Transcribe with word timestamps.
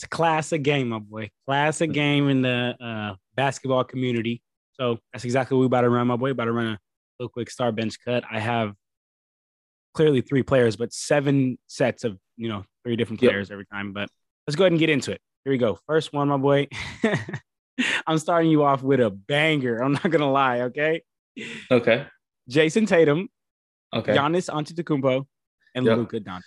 It's 0.00 0.06
a 0.06 0.08
classic 0.08 0.62
game, 0.62 0.88
my 0.88 0.98
boy. 0.98 1.28
Classic 1.46 1.92
game 1.92 2.30
in 2.30 2.40
the 2.40 2.74
uh, 2.82 3.16
basketball 3.34 3.84
community. 3.84 4.40
So 4.72 4.98
that's 5.12 5.26
exactly 5.26 5.58
what 5.58 5.60
we 5.60 5.66
about 5.66 5.82
to 5.82 5.90
run, 5.90 6.06
my 6.06 6.16
boy. 6.16 6.30
About 6.30 6.46
to 6.46 6.52
run 6.52 6.68
a 6.68 6.78
little 7.18 7.28
quick 7.28 7.50
star 7.50 7.70
bench 7.70 7.96
cut. 8.02 8.24
I 8.32 8.40
have 8.40 8.72
clearly 9.92 10.22
three 10.22 10.42
players, 10.42 10.74
but 10.76 10.94
seven 10.94 11.58
sets 11.66 12.04
of 12.04 12.16
you 12.38 12.48
know 12.48 12.64
three 12.82 12.96
different 12.96 13.20
Yep. 13.20 13.30
players 13.30 13.50
every 13.50 13.66
time. 13.66 13.92
But 13.92 14.08
let's 14.46 14.56
go 14.56 14.64
ahead 14.64 14.72
and 14.72 14.78
get 14.78 14.88
into 14.88 15.12
it. 15.12 15.20
Here 15.44 15.52
we 15.52 15.58
go. 15.58 15.78
First 15.86 16.14
one, 16.14 16.28
my 16.28 16.38
boy. 16.38 16.68
I'm 18.06 18.16
starting 18.16 18.50
you 18.50 18.62
off 18.64 18.82
with 18.82 19.00
a 19.00 19.10
banger. 19.10 19.82
I'm 19.82 19.92
not 19.92 20.08
gonna 20.10 20.32
lie. 20.32 20.62
Okay, 20.62 21.02
Okay. 21.70 22.06
Jayson 22.48 22.86
Tatum, 22.86 23.28
Okay. 23.94 24.14
Giannis 24.14 24.48
Antetokounmpo, 24.48 25.26
and 25.74 25.84
Yep. 25.84 25.96
Luka 25.98 26.20
Doncic. 26.20 26.40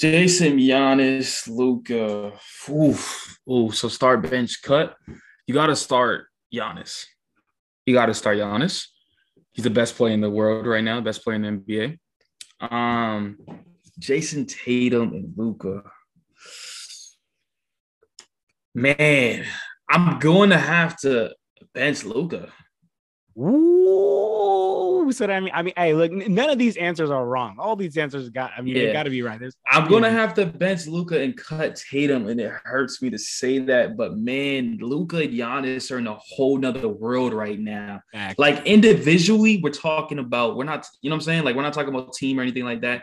Jayson, 0.00 0.58
Giannis, 0.58 1.48
Luka. 1.48 2.32
Oof. 2.68 3.38
Ooh, 3.50 3.70
so 3.70 3.88
start 3.88 4.28
bench 4.28 4.62
cut. 4.62 4.96
You 5.46 5.54
got 5.54 5.66
to 5.66 5.76
start 5.76 6.26
Giannis. 6.52 7.04
You 7.86 7.94
got 7.94 8.06
to 8.06 8.14
start 8.14 8.38
Giannis. 8.38 8.86
He's 9.52 9.64
the 9.64 9.70
best 9.70 9.94
player 9.94 10.12
in 10.12 10.20
the 10.20 10.30
world 10.30 10.66
right 10.66 10.82
now, 10.82 11.00
best 11.00 11.22
player 11.22 11.36
in 11.36 11.42
the 11.42 11.98
NBA. 12.60 12.72
Um, 12.72 13.38
Jayson 14.00 14.46
Tatum 14.46 15.12
and 15.12 15.32
Luka. 15.36 15.82
Man, 18.74 19.44
I'm 19.88 20.18
going 20.18 20.50
to 20.50 20.58
have 20.58 20.96
to 21.00 21.34
bench 21.72 22.04
Luka. 22.04 22.52
Ooh, 23.38 24.23
so 25.12 25.26
that 25.26 25.34
I 25.34 25.40
mean, 25.40 25.52
I 25.54 25.62
mean, 25.62 25.74
hey, 25.76 25.94
look, 25.94 26.12
none 26.12 26.50
of 26.50 26.58
these 26.58 26.76
answers 26.76 27.10
are 27.10 27.26
wrong. 27.26 27.56
All 27.58 27.76
these 27.76 27.96
answers 27.96 28.28
got, 28.30 28.52
I 28.56 28.60
mean, 28.60 28.74
they 28.74 28.92
got 28.92 29.04
to 29.04 29.10
be 29.10 29.22
right. 29.22 29.38
There's, 29.38 29.56
I'm 29.66 29.88
gonna 29.88 30.10
have 30.10 30.34
to 30.34 30.46
bench 30.46 30.86
Luka 30.86 31.20
and 31.20 31.36
cut 31.36 31.76
Tatum, 31.76 32.28
and 32.28 32.40
it 32.40 32.52
hurts 32.64 33.02
me 33.02 33.10
to 33.10 33.18
say 33.18 33.58
that, 33.60 33.96
but 33.96 34.16
man, 34.16 34.78
Luka 34.80 35.18
and 35.18 35.32
Giannis 35.32 35.90
are 35.90 35.98
in 35.98 36.06
a 36.06 36.14
whole 36.14 36.58
nother 36.58 36.88
world 36.88 37.32
right 37.32 37.58
now. 37.58 38.00
Facts. 38.12 38.38
Like 38.38 38.66
individually, 38.66 39.60
we're 39.62 39.70
talking 39.70 40.18
about 40.18 40.56
we're 40.56 40.64
not, 40.64 40.86
you 41.00 41.10
know 41.10 41.16
what 41.16 41.22
I'm 41.22 41.24
saying? 41.24 41.44
Like 41.44 41.56
we're 41.56 41.62
not 41.62 41.72
talking 41.72 41.94
about 41.94 42.12
team 42.12 42.38
or 42.38 42.42
anything 42.42 42.64
like 42.64 42.82
that. 42.82 43.02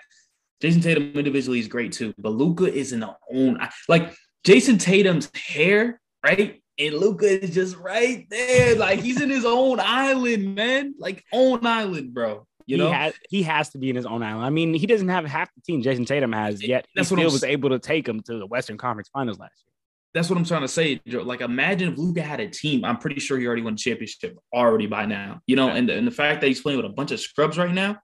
Jayson 0.61 0.81
Tatum 0.81 1.13
individually 1.15 1.59
is 1.59 1.67
great 1.67 1.91
too, 1.91 2.13
but 2.17 2.29
Luka 2.29 2.71
is 2.71 2.93
in 2.93 2.99
the 2.99 3.15
own 3.33 3.59
like 3.89 4.13
Jayson 4.43 4.77
Tatum's 4.77 5.29
hair, 5.35 5.99
right? 6.23 6.60
And 6.79 6.95
Luka 6.95 7.43
is 7.43 7.53
just 7.53 7.75
right 7.77 8.25
there, 8.29 8.75
like 8.75 8.99
he's 8.99 9.21
in 9.21 9.29
his 9.29 9.45
own 9.45 9.79
island, 9.83 10.55
man, 10.55 10.95
like 10.97 11.23
own 11.33 11.65
island, 11.65 12.13
bro. 12.13 12.47
You 12.65 12.77
know, 12.77 12.87
he 12.87 12.93
has, 12.93 13.13
he 13.29 13.43
has 13.43 13.69
to 13.71 13.77
be 13.77 13.89
in 13.89 13.95
his 13.95 14.05
own 14.05 14.23
island. 14.23 14.45
I 14.45 14.49
mean, 14.49 14.73
he 14.73 14.87
doesn't 14.87 15.09
have 15.09 15.25
half 15.25 15.53
the 15.55 15.61
team 15.61 15.81
Jayson 15.81 16.05
Tatum 16.05 16.31
has 16.31 16.65
yet. 16.65 16.85
That's 16.95 17.09
he 17.09 17.15
what 17.15 17.19
still 17.19 17.29
I'm 17.29 17.33
was 17.33 17.43
able 17.43 17.69
to 17.71 17.79
take 17.79 18.07
him 18.07 18.21
to 18.23 18.37
the 18.37 18.45
Western 18.45 18.77
Conference 18.77 19.09
Finals 19.11 19.39
last 19.39 19.53
year. 19.65 19.71
That's 20.13 20.29
what 20.29 20.37
I'm 20.37 20.45
trying 20.45 20.61
to 20.61 20.67
say, 20.67 21.01
Joe. 21.07 21.21
Like, 21.21 21.41
imagine 21.41 21.91
if 21.91 21.97
Luka 21.97 22.21
had 22.21 22.39
a 22.39 22.47
team. 22.47 22.83
I'm 22.85 22.97
pretty 22.97 23.19
sure 23.19 23.37
he 23.39 23.47
already 23.47 23.61
won 23.61 23.73
a 23.73 23.77
championship 23.77 24.37
already 24.53 24.85
by 24.85 25.05
now. 25.05 25.39
You 25.47 25.55
know, 25.55 25.69
and 25.69 25.87
the, 25.87 25.97
and 25.97 26.05
the 26.05 26.11
fact 26.11 26.41
that 26.41 26.47
he's 26.47 26.61
playing 26.61 26.77
with 26.77 26.85
a 26.85 26.93
bunch 26.93 27.11
of 27.11 27.19
scrubs 27.19 27.57
right 27.57 27.73
now, 27.73 27.97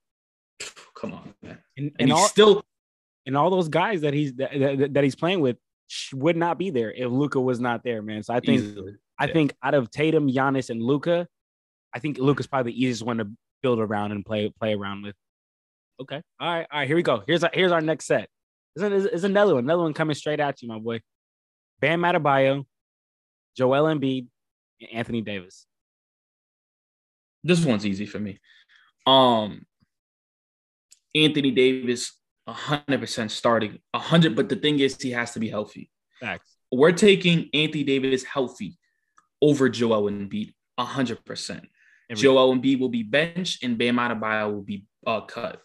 come 1.00 1.14
on, 1.14 1.34
man. 1.42 1.60
And, 1.78 1.86
And, 1.86 1.92
and 2.00 2.10
he's 2.10 2.18
all 2.18 2.28
still 2.28 2.64
and 3.26 3.36
all 3.36 3.50
those 3.50 3.68
guys 3.68 4.02
that 4.02 4.14
he's 4.14 4.34
that, 4.36 4.58
that, 4.58 4.94
that 4.94 5.04
he's 5.04 5.16
playing 5.16 5.42
with 5.42 5.58
would 6.14 6.38
not 6.38 6.58
be 6.58 6.70
there 6.70 6.92
if 6.92 7.10
Luka 7.10 7.40
was 7.40 7.60
not 7.60 7.84
there, 7.84 8.02
man. 8.02 8.24
So 8.24 8.34
I 8.34 8.40
think 8.40 8.62
easily. 8.62 8.96
I 9.20 9.26
yeah. 9.26 9.34
think 9.34 9.54
out 9.64 9.74
of 9.74 9.90
Tatum, 9.90 10.30
Giannis, 10.30 10.70
and 10.70 10.82
Luka, 10.82 11.28
I 11.94 12.00
think 12.00 12.18
Luka's 12.18 12.48
probably 12.48 12.74
the 12.74 12.82
easiest 12.82 13.04
one 13.04 13.18
to 13.18 13.30
build 13.62 13.80
around 13.80 14.12
and 14.12 14.26
play 14.26 14.52
play 14.60 14.74
around 14.74 15.04
with. 15.04 15.16
Okay. 16.00 16.22
All 16.40 16.48
right. 16.48 16.68
All 16.72 16.80
right. 16.80 16.88
Here 16.88 16.96
we 16.96 17.04
go. 17.04 17.24
Here's 17.26 17.44
our, 17.44 17.50
here's 17.54 17.72
our 17.72 17.82
next 17.82 18.06
set. 18.06 18.30
There's 18.76 19.24
another 19.24 19.56
one. 19.56 19.64
Another 19.64 19.82
one 19.82 19.94
coming 19.94 20.16
straight 20.16 20.40
at 20.40 20.62
you, 20.62 20.68
my 20.68 20.78
boy. 20.78 21.02
Bam 21.80 22.02
Adebayo, 22.02 22.66
Joel 23.56 23.86
Embiid, 23.86 24.28
and 24.82 24.90
Anthony 24.94 25.22
Davis. 25.22 25.66
this 27.44 27.64
one's 27.64 27.86
easy 27.86 28.06
for 28.06 28.20
me. 28.20 28.40
Um, 29.06 29.66
Anthony 31.16 31.52
Davis, 31.52 32.17
hundred 32.48 33.00
percent 33.00 33.32
starting, 33.32 33.80
hundred. 33.94 34.36
But 34.36 34.50
the 34.50 34.56
thing 34.56 34.80
is, 34.80 35.00
he 35.02 35.12
has 35.12 35.34
to 35.34 35.40
be 35.40 35.50
healthy. 35.50 35.90
Facts. 36.20 36.56
We're 36.72 36.92
taking 36.92 37.50
Anthony 37.54 37.84
Davis 37.84 38.24
healthy 38.24 38.78
over 39.42 39.70
Joel 39.70 40.10
Embiid, 40.10 40.54
hundred 40.80 41.24
percent. 41.26 41.68
Every- 42.10 42.22
Joel 42.22 42.56
Embiid 42.56 42.80
will 42.80 42.90
be 42.90 43.04
benched, 43.04 43.64
and 43.64 43.78
Bam 43.78 43.98
Adebayo 43.98 44.54
will 44.54 44.62
be 44.62 44.86
uh, 45.06 45.22
cut. 45.22 45.62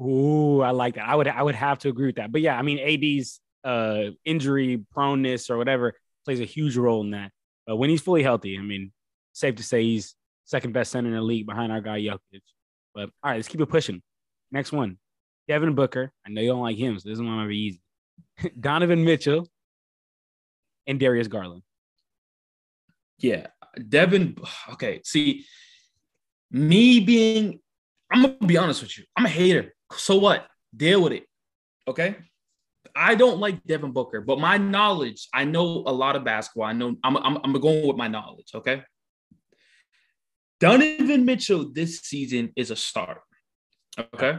Ooh, 0.00 0.60
I 0.60 0.70
like 0.70 0.96
that. 0.96 1.08
I 1.08 1.14
would 1.14 1.28
I 1.28 1.42
would 1.42 1.54
have 1.54 1.78
to 1.80 1.88
agree 1.88 2.06
with 2.06 2.16
that. 2.16 2.30
But 2.30 2.40
yeah, 2.40 2.58
I 2.58 2.62
mean, 2.62 2.78
AD's 2.78 3.40
uh, 3.64 4.10
injury 4.24 4.84
proneness 4.94 5.50
or 5.50 5.58
whatever 5.58 5.94
plays 6.24 6.40
a 6.40 6.44
huge 6.44 6.76
role 6.76 7.02
in 7.02 7.12
that. 7.12 7.32
But 7.66 7.76
when 7.76 7.90
he's 7.90 8.02
fully 8.02 8.22
healthy, 8.22 8.58
I 8.58 8.62
mean, 8.62 8.92
safe 9.32 9.56
to 9.56 9.62
say 9.62 9.82
he's 9.82 10.14
second 10.44 10.72
best 10.72 10.92
center 10.92 11.08
in 11.08 11.14
the 11.14 11.20
league 11.20 11.46
behind 11.46 11.72
our 11.72 11.80
guy 11.80 12.00
Jokic. 12.00 12.42
But 12.94 13.10
all 13.22 13.30
right, 13.30 13.36
let's 13.36 13.48
keep 13.48 13.60
it 13.60 13.66
pushing. 13.66 14.02
Next 14.52 14.70
one, 14.70 14.98
Devin 15.48 15.74
Booker. 15.74 16.12
I 16.26 16.30
know 16.30 16.40
you 16.40 16.48
don't 16.48 16.60
like 16.60 16.76
him, 16.76 16.98
so 16.98 17.08
this 17.08 17.18
one 17.18 17.28
might 17.28 17.48
be 17.48 17.58
easy. 17.58 17.80
Donovan 18.60 19.04
Mitchell 19.04 19.48
and 20.86 20.98
Darius 20.98 21.28
Garland. 21.28 21.62
Yeah, 23.18 23.46
Devin. 23.88 24.36
Okay, 24.72 25.00
see, 25.04 25.44
me 26.50 27.00
being, 27.00 27.60
I'm 28.10 28.22
gonna 28.22 28.46
be 28.46 28.56
honest 28.56 28.82
with 28.82 28.98
you. 28.98 29.04
I'm 29.16 29.26
a 29.26 29.30
hater. 29.30 29.74
So 29.94 30.16
what? 30.16 30.46
Deal 30.76 31.02
with 31.02 31.12
it. 31.12 31.24
Okay. 31.88 32.16
I 32.94 33.14
don't 33.14 33.38
like 33.38 33.62
Devin 33.64 33.92
Booker, 33.92 34.20
but 34.20 34.38
my 34.38 34.56
knowledge, 34.56 35.28
I 35.34 35.44
know 35.44 35.84
a 35.86 35.92
lot 35.92 36.16
of 36.16 36.24
basketball. 36.24 36.64
I 36.64 36.72
know 36.72 36.96
I'm, 37.04 37.16
I'm, 37.16 37.38
I'm 37.42 37.52
going 37.60 37.86
with 37.86 37.96
my 37.96 38.08
knowledge. 38.08 38.52
Okay. 38.54 38.82
Donovan 40.60 41.26
Mitchell 41.26 41.70
this 41.72 42.00
season 42.00 42.52
is 42.56 42.70
a 42.70 42.76
start. 42.76 43.20
Okay. 44.14 44.38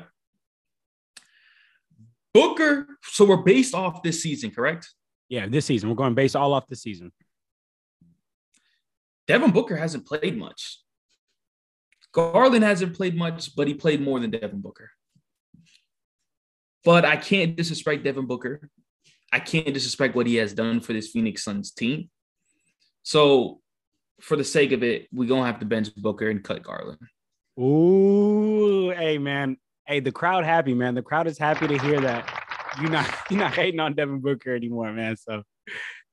Booker. 2.34 2.88
So 3.04 3.26
we're 3.26 3.38
based 3.38 3.74
off 3.74 4.04
this 4.04 4.22
season, 4.22 4.52
correct? 4.52 4.90
Yeah, 5.30 5.48
this 5.48 5.66
season 5.66 5.90
we're 5.90 5.96
going 5.96 6.16
based 6.16 6.36
all 6.36 6.54
off 6.54 6.68
this 6.68 6.82
season. 6.82 7.12
Devin 9.28 9.52
Booker 9.52 9.76
hasn't 9.76 10.06
played 10.06 10.38
much. 10.38 10.80
Garland 12.14 12.64
hasn't 12.64 12.96
played 12.96 13.16
much, 13.16 13.56
but 13.56 13.68
he 13.68 13.74
played 13.74 14.02
more 14.02 14.20
than 14.20 14.32
Devin 14.32 14.62
Booker. 14.62 14.90
But 16.84 17.04
I 17.04 17.18
can't 17.18 17.56
disrespect 17.56 18.04
Devin 18.04 18.26
Booker. 18.26 18.70
I 19.32 19.40
can't 19.40 19.74
disrespect 19.74 20.16
what 20.16 20.26
he 20.26 20.36
has 20.36 20.54
done 20.54 20.80
for 20.80 20.94
this 20.94 21.10
Phoenix 21.10 21.44
Suns 21.44 21.72
team. 21.72 22.10
So, 23.04 23.60
for 24.22 24.38
the 24.38 24.44
sake 24.44 24.72
of 24.72 24.84
it, 24.84 25.08
we're 25.12 25.28
going 25.28 25.42
to 25.44 25.48
have 25.48 25.60
to 25.60 25.66
bench 25.66 25.94
Booker 25.96 26.30
and 26.30 26.44
cut 26.44 26.64
Garland. 26.64 27.00
Ooh, 27.60 28.90
hey 28.92 29.18
man, 29.18 29.58
hey 29.88 30.00
the 30.00 30.12
crowd 30.12 30.44
happy 30.46 30.74
man. 30.74 30.96
The 30.96 31.02
crowd 31.02 31.28
is 31.28 31.38
happy 31.38 31.68
to 31.68 31.78
hear 31.80 32.00
that 32.02 32.30
you're 32.82 32.92
not 32.92 33.10
you're 33.30 33.40
not 33.40 33.54
hating 33.54 33.80
on 33.80 33.94
Devin 33.94 34.20
Booker 34.20 34.56
anymore, 34.56 34.92
man. 34.94 35.16
So 35.18 35.44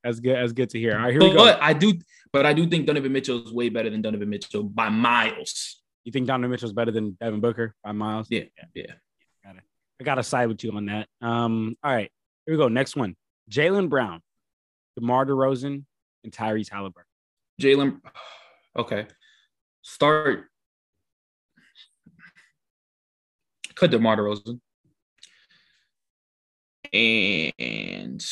that's 0.03 0.21
good. 0.21 0.37
That's 0.37 0.53
good 0.53 0.71
to 0.71 0.79
hear. 0.79 0.97
All 0.97 1.05
right, 1.05 1.13
here 1.13 1.21
we 1.21 1.29
But, 1.29 1.35
go. 1.35 1.45
but 1.45 1.63
I 1.63 1.73
do, 1.73 1.95
but 2.33 2.47
I 2.47 2.53
do 2.53 2.67
think 2.67 2.87
Donovan 2.87 3.13
Mitchell 3.13 3.45
is 3.45 3.53
way 3.53 3.69
better 3.69 3.91
than 3.91 4.03
Donovan 4.03 4.29
Mitchell 4.29 4.63
by 4.63 4.89
miles. 4.89 5.81
You 6.05 6.13
think 6.13 6.27
Donovan 6.27 6.51
Mitchell 6.51 6.69
is 6.69 6.73
better 6.75 6.91
than 6.91 7.17
Devin 7.21 7.41
Booker 7.41 7.75
by 7.83 7.93
miles? 7.93 8.27
Yeah, 8.31 8.45
yeah. 8.75 8.93
Got 9.45 9.57
it. 9.57 9.63
I 10.01 10.05
gotta 10.05 10.23
side 10.23 10.49
with 10.49 10.63
you 10.63 10.73
on 10.73 10.87
that. 10.87 11.09
Um, 11.23 11.77
all 11.83 11.93
right, 11.93 12.11
here 12.47 12.55
we 12.55 12.59
go. 12.59 12.69
Next 12.69 12.97
one: 12.97 13.17
Jaylen 13.51 13.89
Brown, 13.89 14.21
DeMar 14.97 15.25
DeRozan, 15.27 15.85
and 16.23 16.33
Tyrese 16.33 16.71
Halliburton. 16.71 17.09
Jaylen, 17.61 18.01
okay. 18.77 19.07
Start. 19.83 20.49
Cut 23.75 23.91
DeMar 23.91 24.17
DeRozan. 24.17 24.61
And 26.93 28.25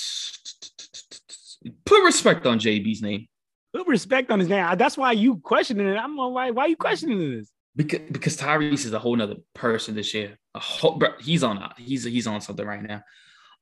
put 1.84 2.04
respect 2.04 2.46
on 2.46 2.58
JB's 2.58 3.02
name. 3.02 3.26
Put 3.74 3.86
respect 3.86 4.30
on 4.30 4.38
his 4.38 4.48
name. 4.48 4.76
That's 4.76 4.96
why 4.96 5.12
you 5.12 5.36
questioning 5.36 5.86
it. 5.86 5.96
I'm 5.96 6.18
all 6.18 6.34
right. 6.34 6.54
Why 6.54 6.64
are 6.64 6.68
you 6.68 6.76
questioning 6.76 7.38
this? 7.38 7.50
Because, 7.74 8.00
because 8.10 8.36
Tyrese 8.36 8.84
is 8.84 8.92
a 8.92 8.98
whole 8.98 9.16
nother 9.16 9.36
person 9.54 9.94
this 9.94 10.12
year. 10.12 10.38
A 10.54 10.60
whole, 10.60 10.96
bro, 10.96 11.10
he's 11.20 11.42
on 11.42 11.56
a, 11.56 11.72
he's 11.78 12.04
he's 12.04 12.26
on 12.26 12.42
something 12.42 12.66
right 12.66 12.82
now. 12.82 13.02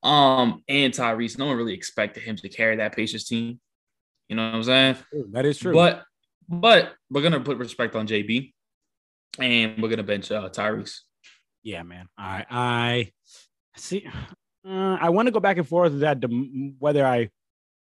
Um, 0.03 0.65
and 0.69 0.93
Tyrese, 0.93 1.39
no 1.39 1.47
one 1.47 1.57
really 1.57 1.75
expected 1.75 2.25
him 2.25 2.37
to 2.37 2.49
carry 2.49 2.77
that 2.77 2.97
Pacers 2.97 3.25
team. 3.25 3.61
You 4.29 4.37
know 4.37 4.47
what 4.47 4.55
I'm 4.57 4.63
saying? 4.65 4.97
That 5.33 5.45
is 5.45 5.59
true. 5.59 5.73
But 5.73 6.03
but 6.49 6.93
we're 7.09 7.23
gonna 7.23 7.41
put 7.41 7.59
respect 7.59 7.95
on 7.95 8.09
JB, 8.09 8.53
and 9.39 9.81
we're 9.81 9.89
gonna 9.89 10.03
bench 10.03 10.33
uh, 10.33 10.49
Tyrese. 10.49 11.01
Yeah, 11.63 11.83
man. 11.83 12.07
I 12.19 12.45
I 12.51 13.13
see. 13.77 14.07
Uh, 14.67 14.97
I 15.01 15.09
want 15.11 15.27
to 15.27 15.33
go 15.33 15.41
back 15.41 15.57
and 15.57 15.67
forth 15.67 15.93
with 15.93 16.01
that 16.03 16.21
Dem- 16.21 16.77
whether 16.79 17.07
I 17.07 17.31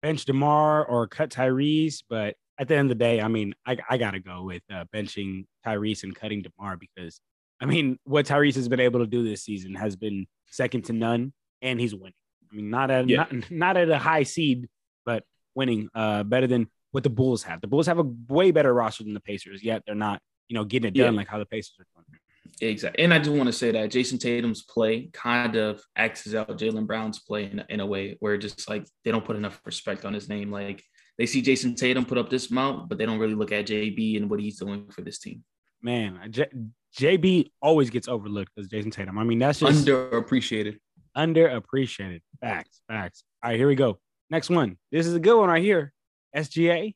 bench 0.02 0.26
Demar 0.26 0.86
or 0.86 1.08
cut 1.08 1.30
Tyrese, 1.30 2.04
but 2.10 2.36
at 2.58 2.68
the 2.68 2.76
end 2.76 2.92
of 2.92 2.98
the 2.98 3.04
day, 3.04 3.20
I 3.22 3.28
mean, 3.28 3.54
I 3.66 3.78
I 3.90 3.98
gotta 3.98 4.20
go 4.20 4.44
with 4.44 4.64
uh, 4.72 4.86
benching 4.94 5.46
Tyrese 5.66 6.04
and 6.04 6.16
cutting 6.16 6.42
Demar 6.44 6.78
because 6.78 7.20
I 7.60 7.66
mean, 7.66 7.98
what 8.06 8.26
Tyrese 8.26 8.56
has 8.56 8.68
been 8.70 8.80
able 8.80 9.02
to 9.02 9.06
do 9.08 9.24
this 9.24 9.44
season 9.44 9.76
has 9.76 9.96
been 9.96 10.28
second 10.48 10.86
to 10.86 10.94
none, 10.94 11.34
and 11.62 11.80
he's 11.80 11.94
winning. 11.94 12.14
I 12.52 12.56
mean, 12.56 12.70
not 12.70 12.90
at 12.92 13.08
Yeah. 13.10 13.26
not, 13.32 13.52
not 13.52 13.78
at 13.78 13.90
a 13.90 13.98
high 13.98 14.24
seed, 14.24 14.68
but 15.06 15.24
winning 15.56 15.90
uh, 15.94 16.24
better 16.24 16.48
than 16.48 16.68
what 16.92 17.04
the 17.04 17.10
Bulls 17.10 17.44
have. 17.44 17.62
The 17.62 17.68
Bulls 17.68 17.88
have 17.88 18.00
a 18.00 18.06
way 18.30 18.52
better 18.52 18.74
roster 18.74 19.04
than 19.04 19.14
the 19.14 19.20
Pacers, 19.22 19.64
yet 19.64 19.84
they're 19.86 19.96
not, 19.96 20.22
you 20.48 20.56
know, 20.56 20.64
getting 20.66 20.88
it 20.90 20.94
done 20.94 21.14
Yeah. 21.14 21.18
like 21.18 21.28
how 21.28 21.38
the 21.40 21.46
Pacers 21.46 21.76
are 21.80 21.86
doing. 21.96 22.20
Exactly. 22.62 23.04
And 23.04 23.14
I 23.14 23.18
do 23.20 23.32
want 23.32 23.48
to 23.48 23.54
say 23.54 23.72
that 23.72 23.92
Jayson 23.92 24.20
Tatum's 24.20 24.64
play 24.64 25.10
kind 25.14 25.56
of 25.56 25.82
axes 25.96 26.36
out 26.36 26.50
Jaylen 26.58 26.86
Brown's 26.86 27.20
play 27.20 27.46
in, 27.46 27.64
in 27.70 27.80
a 27.80 27.86
way 27.86 28.18
where 28.20 28.38
just 28.38 28.70
like 28.70 28.86
they 29.04 29.12
don't 29.12 29.26
put 29.26 29.36
enough 29.36 29.60
respect 29.66 30.06
on 30.06 30.14
his 30.14 30.30
name. 30.30 30.52
Like 30.52 30.84
they 31.18 31.26
see 31.26 31.42
Jayson 31.42 31.76
Tatum 31.76 32.06
put 32.06 32.18
up 32.18 32.30
this 32.30 32.52
amount, 32.52 32.90
but 32.90 32.98
they 32.98 33.06
don't 33.06 33.20
really 33.20 33.36
look 33.36 33.52
at 33.52 33.68
JB 33.68 34.18
and 34.18 34.30
what 34.30 34.40
he's 34.40 34.60
doing 34.60 34.90
for 34.92 35.02
this 35.02 35.20
team. 35.20 35.44
Man, 35.82 36.20
J- 36.30 36.50
JB 36.98 37.52
always 37.62 37.90
gets 37.90 38.08
overlooked 38.08 38.52
because 38.56 38.70
Jayson 38.70 38.92
Tatum. 38.92 39.18
I 39.18 39.24
mean, 39.24 39.40
that's 39.40 39.60
just 39.60 39.86
Underappreciated. 39.86 40.78
underappreciated. 41.18 42.22
Facts, 42.40 42.82
facts. 42.88 43.24
All 43.44 43.50
right, 43.52 43.58
here 43.58 43.68
we 43.68 43.76
go. 43.76 44.00
Next 44.30 44.50
one. 44.50 44.78
This 44.92 45.08
is 45.08 45.16
a 45.16 45.20
good 45.20 45.38
one 45.38 45.50
right 45.50 45.64
here. 45.64 45.94
SGA, 46.36 46.94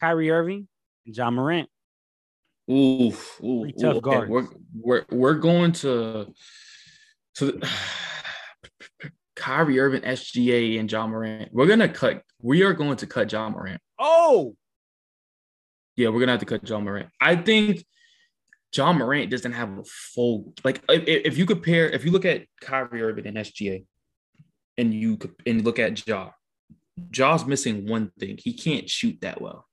Kyrie 0.00 0.30
Irving, 0.30 0.68
and 1.06 1.16
Ja 1.16 1.30
Morant. 1.30 1.68
Oof, 2.70 3.40
ooh, 3.42 3.62
Pretty 3.62 3.78
tough 3.80 3.96
ooh. 3.96 4.26
We're 4.28 4.46
we're 4.74 5.04
we're 5.10 5.34
going 5.34 5.72
to 5.72 6.32
to 7.36 7.44
the, 7.44 7.68
Kyrie 9.36 9.80
Irving, 9.80 10.02
SGA, 10.02 10.78
and 10.78 10.90
Ja 10.90 11.06
Morant. 11.06 11.52
We're 11.52 11.66
gonna 11.66 11.88
cut. 11.88 12.22
We 12.40 12.62
are 12.62 12.72
going 12.72 12.96
to 12.98 13.06
cut 13.06 13.32
Ja 13.32 13.48
Morant. 13.48 13.80
Oh, 13.98 14.54
Yeah, 15.96 16.10
we're 16.10 16.20
gonna 16.20 16.32
have 16.32 16.40
to 16.40 16.46
cut 16.46 16.68
Ja 16.68 16.78
Morant. 16.78 17.08
I 17.20 17.36
think 17.36 17.84
Ja 18.76 18.92
Morant 18.92 19.30
doesn't 19.30 19.52
have 19.52 19.78
a 19.78 19.84
full 19.84 20.52
like 20.62 20.82
if, 20.88 21.32
if 21.32 21.38
you 21.38 21.46
compare 21.46 21.90
if 21.90 22.04
you 22.04 22.12
look 22.12 22.24
at 22.24 22.44
Kyrie 22.60 23.02
Irving 23.02 23.26
and 23.26 23.36
SGA, 23.38 23.84
and 24.78 24.94
you 24.94 25.18
and 25.44 25.64
look 25.64 25.78
at 25.78 26.06
Ja, 26.06 26.30
Ja's 27.10 27.44
missing 27.46 27.88
one 27.88 28.12
thing. 28.20 28.38
He 28.38 28.52
can't 28.52 28.88
shoot 28.88 29.18
that 29.22 29.40
well. 29.40 29.66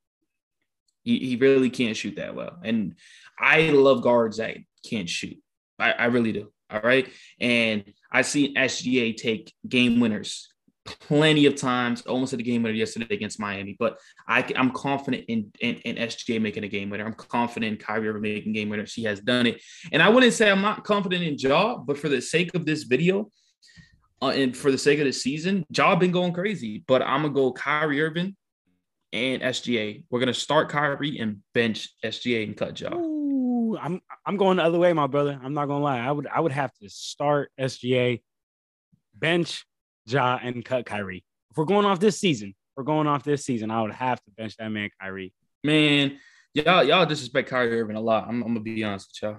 He, 1.07 1.19
he 1.19 1.35
really 1.37 1.69
can't 1.69 1.95
shoot 1.95 2.17
that 2.17 2.35
well. 2.35 2.57
And 2.63 2.95
I 3.39 3.69
love 3.69 4.01
guards 4.01 4.37
that 4.37 4.57
can't 4.85 5.07
shoot. 5.07 5.37
I, 5.79 5.93
I 5.93 6.05
really 6.05 6.33
do. 6.33 6.51
All 6.69 6.81
right. 6.81 7.07
And 7.39 7.85
I've 8.11 8.25
seen 8.25 8.55
SGA 8.55 9.15
take 9.15 9.53
game 9.65 10.01
winners 10.01 10.49
plenty 10.83 11.45
of 11.45 11.55
times, 11.55 12.01
almost 12.01 12.33
at 12.33 12.37
the 12.37 12.43
game 12.43 12.61
winner 12.61 12.75
yesterday 12.75 13.07
against 13.15 13.39
Miami. 13.39 13.77
But 13.79 13.99
I, 14.27 14.45
I'm 14.57 14.71
confident 14.71 15.23
in, 15.29 15.49
in, 15.61 15.75
in 15.75 15.95
SGA 15.95 16.41
making 16.41 16.65
a 16.65 16.67
game 16.67 16.89
winner. 16.89 17.05
I'm 17.05 17.13
confident 17.13 17.71
in 17.71 17.77
Kyrie 17.77 18.09
Irving 18.09 18.21
making 18.21 18.51
game 18.51 18.67
winner. 18.67 18.85
She 18.85 19.03
has 19.03 19.21
done 19.21 19.47
it. 19.47 19.61
And 19.93 20.03
I 20.03 20.09
wouldn't 20.09 20.33
say 20.33 20.51
I'm 20.51 20.61
not 20.61 20.83
confident 20.83 21.23
in 21.23 21.37
Ja, 21.37 21.77
but 21.77 21.97
for 21.97 22.09
the 22.09 22.21
sake 22.21 22.53
of 22.53 22.65
this 22.65 22.83
video, 22.83 23.31
uh, 24.21 24.29
and 24.29 24.57
for 24.57 24.71
the 24.71 24.77
sake 24.77 24.99
of 24.99 25.05
the 25.05 25.13
season, 25.13 25.65
Ja 25.73 25.95
been 25.95 26.11
going 26.11 26.33
crazy. 26.33 26.83
But 26.85 27.01
I'm 27.01 27.21
gonna 27.21 27.33
go 27.33 27.53
Kyrie 27.53 28.01
Irving 28.01 28.35
and 29.13 29.41
SGA. 29.41 30.03
We're 30.09 30.19
gonna 30.19 30.33
start 30.33 30.69
Kyrie 30.69 31.19
and 31.19 31.37
bench 31.53 31.89
SGA 32.03 32.43
and 32.43 32.55
cut 32.57 32.79
Ja. 32.79 32.93
Ooh, 32.93 33.77
I'm 33.81 34.01
I'm 34.25 34.37
going 34.37 34.57
the 34.57 34.63
other 34.63 34.79
way, 34.79 34.93
my 34.93 35.07
brother. 35.07 35.39
I'm 35.41 35.53
not 35.53 35.67
gonna 35.67 35.83
lie. 35.83 35.99
I 35.99 36.11
would 36.11 36.27
I 36.27 36.39
would 36.39 36.51
have 36.51 36.71
to 36.81 36.89
start 36.89 37.51
SGA, 37.59 38.21
bench 39.13 39.65
Ja, 40.05 40.39
and 40.41 40.63
cut 40.63 40.85
Kyrie. 40.85 41.23
If 41.51 41.57
we're 41.57 41.65
going 41.65 41.85
off 41.85 41.99
this 41.99 42.19
season, 42.19 42.55
we're 42.75 42.83
going 42.83 43.07
off 43.07 43.23
this 43.23 43.43
season. 43.45 43.71
I 43.71 43.81
would 43.81 43.91
have 43.93 44.21
to 44.23 44.31
bench 44.31 44.55
that 44.57 44.69
man 44.69 44.89
Kyrie. 45.01 45.33
Man, 45.63 46.19
y'all 46.53 46.83
y'all 46.83 47.05
disrespect 47.05 47.49
Kyrie 47.49 47.79
Irving 47.79 47.95
a 47.95 48.01
lot. 48.01 48.25
I'm, 48.27 48.41
I'm 48.43 48.49
gonna 48.49 48.59
be 48.61 48.83
honest 48.83 49.19
with 49.21 49.31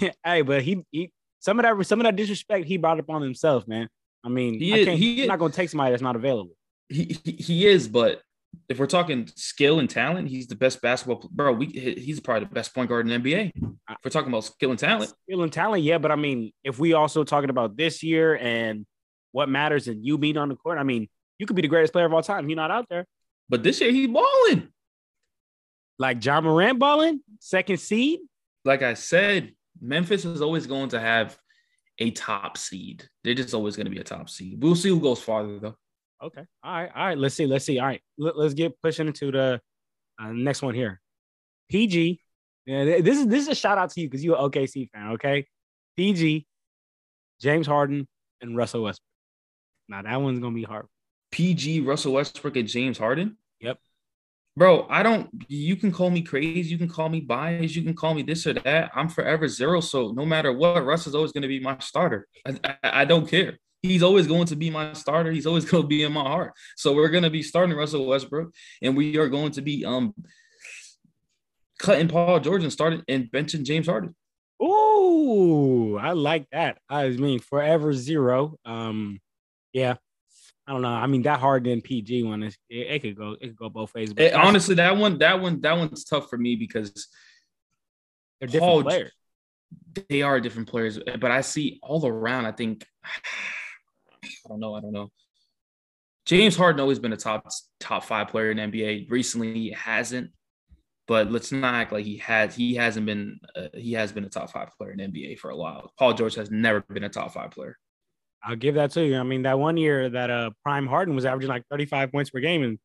y'all. 0.00 0.10
hey, 0.24 0.42
but 0.42 0.62
he 0.62 0.84
he 0.90 1.12
some 1.40 1.58
of 1.58 1.64
that 1.64 1.86
some 1.86 2.00
of 2.00 2.04
that 2.04 2.16
disrespect 2.16 2.66
he 2.66 2.76
brought 2.76 2.98
upon 2.98 3.22
himself, 3.22 3.66
man. 3.68 3.88
I 4.24 4.28
mean, 4.28 4.58
He 4.58 4.74
I 4.74 4.76
is- 4.78 4.86
can't, 4.86 4.98
he 4.98 5.22
is- 5.22 5.28
not 5.28 5.38
gonna 5.38 5.52
take 5.52 5.68
somebody 5.70 5.90
that's 5.92 6.02
not 6.02 6.16
available. 6.16 6.54
He, 6.88 7.18
he 7.22 7.32
he 7.32 7.66
is, 7.66 7.86
but 7.86 8.22
if 8.68 8.78
we're 8.78 8.86
talking 8.86 9.28
skill 9.34 9.78
and 9.78 9.88
talent, 9.88 10.28
he's 10.28 10.46
the 10.46 10.54
best 10.56 10.80
basketball 10.82 11.28
bro. 11.32 11.52
We 11.52 11.66
he's 11.66 12.20
probably 12.20 12.46
the 12.48 12.54
best 12.54 12.74
point 12.74 12.88
guard 12.88 13.08
in 13.08 13.22
the 13.22 13.30
NBA. 13.30 13.52
If 13.54 13.96
we're 14.04 14.10
talking 14.10 14.28
about 14.28 14.44
skill 14.44 14.70
and 14.70 14.78
talent, 14.78 15.12
Skill 15.24 15.42
and 15.42 15.52
talent, 15.52 15.82
yeah, 15.82 15.98
but 15.98 16.10
I 16.10 16.16
mean, 16.16 16.52
if 16.64 16.78
we 16.78 16.92
also 16.92 17.24
talking 17.24 17.50
about 17.50 17.76
this 17.76 18.02
year 18.02 18.36
and 18.36 18.84
what 19.32 19.48
matters 19.48 19.88
and 19.88 20.04
you 20.04 20.18
being 20.18 20.36
on 20.36 20.48
the 20.48 20.56
court, 20.56 20.78
I 20.78 20.82
mean, 20.82 21.08
you 21.38 21.46
could 21.46 21.56
be 21.56 21.62
the 21.62 21.68
greatest 21.68 21.92
player 21.92 22.06
of 22.06 22.12
all 22.12 22.22
time. 22.22 22.48
You're 22.48 22.56
not 22.56 22.70
out 22.70 22.86
there. 22.90 23.06
but 23.48 23.62
this 23.62 23.80
year 23.80 23.90
he's 23.90 24.08
balling. 24.08 24.68
Like 25.98 26.24
Ja 26.24 26.40
Morant 26.40 26.78
balling, 26.78 27.20
second 27.40 27.78
seed. 27.78 28.20
Like 28.64 28.82
I 28.82 28.94
said, 28.94 29.52
Memphis 29.80 30.24
is 30.24 30.40
always 30.42 30.66
going 30.66 30.90
to 30.90 31.00
have 31.00 31.36
a 31.98 32.10
top 32.12 32.56
seed. 32.56 33.04
They're 33.24 33.34
just 33.34 33.54
always 33.54 33.76
going 33.76 33.86
to 33.86 33.90
be 33.90 33.98
a 33.98 34.04
top 34.04 34.28
seed. 34.30 34.62
We'll 34.62 34.76
see 34.76 34.90
who 34.90 35.00
goes 35.00 35.20
farther 35.20 35.58
though. 35.58 35.76
Okay. 36.22 36.44
All 36.62 36.72
right. 36.72 36.90
All 36.94 37.06
right. 37.06 37.18
Let's 37.18 37.34
see. 37.34 37.46
Let's 37.46 37.64
see. 37.64 37.78
All 37.78 37.86
right. 37.86 38.00
Let, 38.16 38.36
us 38.36 38.54
get 38.54 38.80
pushing 38.82 39.06
into 39.06 39.30
the 39.30 39.60
uh, 40.20 40.32
next 40.32 40.62
one 40.62 40.74
here. 40.74 41.00
PG. 41.68 42.20
Yeah, 42.66 42.84
this 43.00 43.18
is 43.18 43.26
this 43.26 43.42
is 43.44 43.48
a 43.48 43.54
shout 43.54 43.78
out 43.78 43.90
to 43.90 44.00
you 44.00 44.08
because 44.08 44.22
you're 44.22 44.36
an 44.36 44.50
OKC 44.50 44.90
fan. 44.90 45.12
Okay. 45.12 45.46
PG, 45.96 46.46
James 47.40 47.66
Harden, 47.66 48.06
and 48.40 48.56
Russell 48.56 48.82
Westbrook. 48.82 49.04
Now 49.88 50.02
that 50.02 50.20
one's 50.20 50.40
gonna 50.40 50.54
be 50.54 50.64
hard. 50.64 50.86
PG, 51.32 51.80
Russell 51.80 52.12
Westbrook, 52.12 52.56
and 52.56 52.68
James 52.68 52.98
Harden. 52.98 53.38
Yep. 53.60 53.78
Bro, 54.58 54.88
I 54.90 55.04
don't. 55.04 55.30
You 55.46 55.76
can 55.76 55.92
call 55.92 56.10
me 56.10 56.20
crazy. 56.20 56.70
You 56.70 56.78
can 56.78 56.88
call 56.88 57.08
me 57.08 57.20
biased. 57.20 57.76
You 57.76 57.82
can 57.82 57.94
call 57.94 58.12
me 58.12 58.22
this 58.22 58.44
or 58.44 58.54
that. 58.54 58.90
I'm 58.92 59.08
forever 59.08 59.46
zero. 59.46 59.80
So 59.80 60.10
no 60.10 60.26
matter 60.26 60.52
what, 60.52 60.84
Russ 60.84 61.06
is 61.06 61.14
always 61.14 61.30
going 61.30 61.42
to 61.42 61.48
be 61.48 61.60
my 61.60 61.78
starter. 61.78 62.26
I, 62.44 62.58
I, 62.64 62.76
I 62.82 63.04
don't 63.04 63.28
care. 63.28 63.56
He's 63.82 64.02
always 64.02 64.26
going 64.26 64.46
to 64.46 64.56
be 64.56 64.68
my 64.68 64.94
starter. 64.94 65.30
He's 65.30 65.46
always 65.46 65.64
going 65.70 65.84
to 65.84 65.88
be 65.88 66.02
in 66.02 66.12
my 66.12 66.22
heart. 66.22 66.54
So 66.76 66.92
we're 66.92 67.08
going 67.08 67.22
to 67.22 67.30
be 67.30 67.40
starting 67.40 67.76
Russell 67.76 68.04
Westbrook, 68.04 68.52
and 68.82 68.96
we 68.96 69.16
are 69.16 69.28
going 69.28 69.52
to 69.52 69.62
be 69.62 69.84
um 69.84 70.12
cutting 71.78 72.08
Paul 72.08 72.40
George 72.40 72.64
and 72.64 72.72
starting 72.72 73.04
and 73.06 73.30
benching 73.30 73.62
James 73.62 73.86
Harden. 73.86 74.16
Ooh, 74.60 75.96
I 75.98 76.14
like 76.14 76.48
that. 76.50 76.78
I 76.90 77.10
mean, 77.10 77.38
forever 77.38 77.92
zero. 77.92 78.58
Um, 78.64 79.20
yeah. 79.72 79.94
I 80.68 80.72
don't 80.72 80.82
know. 80.82 80.88
I 80.88 81.06
mean, 81.06 81.22
that 81.22 81.40
Harden 81.40 81.80
PG 81.80 82.24
one 82.24 82.42
is 82.42 82.58
it, 82.68 82.86
it 82.88 82.98
could 83.00 83.16
go 83.16 83.36
it 83.40 83.48
could 83.48 83.56
go 83.56 83.70
both 83.70 83.94
ways. 83.94 84.12
Eh, 84.18 84.32
honestly, 84.34 84.74
that 84.74 84.94
one, 84.94 85.16
that 85.18 85.40
one, 85.40 85.62
that 85.62 85.78
one's 85.78 86.04
tough 86.04 86.28
for 86.28 86.36
me 86.36 86.56
because 86.56 87.08
they're 88.38 88.48
different 88.48 88.72
Paul- 88.72 88.82
players. 88.82 89.12
they 90.10 90.20
are 90.20 90.38
different 90.40 90.68
players, 90.68 90.98
but 91.18 91.30
I 91.30 91.40
see 91.40 91.80
all 91.82 92.06
around. 92.06 92.44
I 92.44 92.52
think 92.52 92.86
I 93.02 94.48
don't 94.48 94.60
know. 94.60 94.74
I 94.74 94.80
don't 94.80 94.92
know. 94.92 95.10
James 96.26 96.54
Harden 96.54 96.82
always 96.82 96.98
been 96.98 97.14
a 97.14 97.16
top 97.16 97.48
top 97.80 98.04
five 98.04 98.28
player 98.28 98.50
in 98.50 98.58
NBA. 98.58 99.10
Recently, 99.10 99.54
he 99.54 99.70
hasn't. 99.70 100.30
But 101.06 101.32
let's 101.32 101.50
not 101.50 101.74
act 101.74 101.92
like 101.92 102.04
he 102.04 102.18
has. 102.18 102.54
He 102.54 102.74
hasn't 102.74 103.06
been. 103.06 103.40
Uh, 103.56 103.68
he 103.72 103.94
has 103.94 104.12
been 104.12 104.26
a 104.26 104.28
top 104.28 104.50
five 104.50 104.68
player 104.76 104.90
in 104.92 104.98
NBA 104.98 105.38
for 105.38 105.48
a 105.48 105.56
while. 105.56 105.90
Paul 105.98 106.12
George 106.12 106.34
has 106.34 106.50
never 106.50 106.82
been 106.82 107.04
a 107.04 107.08
top 107.08 107.32
five 107.32 107.52
player. 107.52 107.78
I'll 108.42 108.56
give 108.56 108.76
that 108.76 108.92
to 108.92 109.04
you. 109.04 109.18
I 109.18 109.22
mean, 109.22 109.42
that 109.42 109.58
one 109.58 109.76
year 109.76 110.08
that 110.10 110.30
uh 110.30 110.50
Prime 110.62 110.86
Harden 110.86 111.14
was 111.14 111.24
averaging 111.24 111.50
like 111.50 111.64
35 111.70 112.12
points 112.12 112.30
per 112.30 112.40
game 112.40 112.62
in 112.62 112.78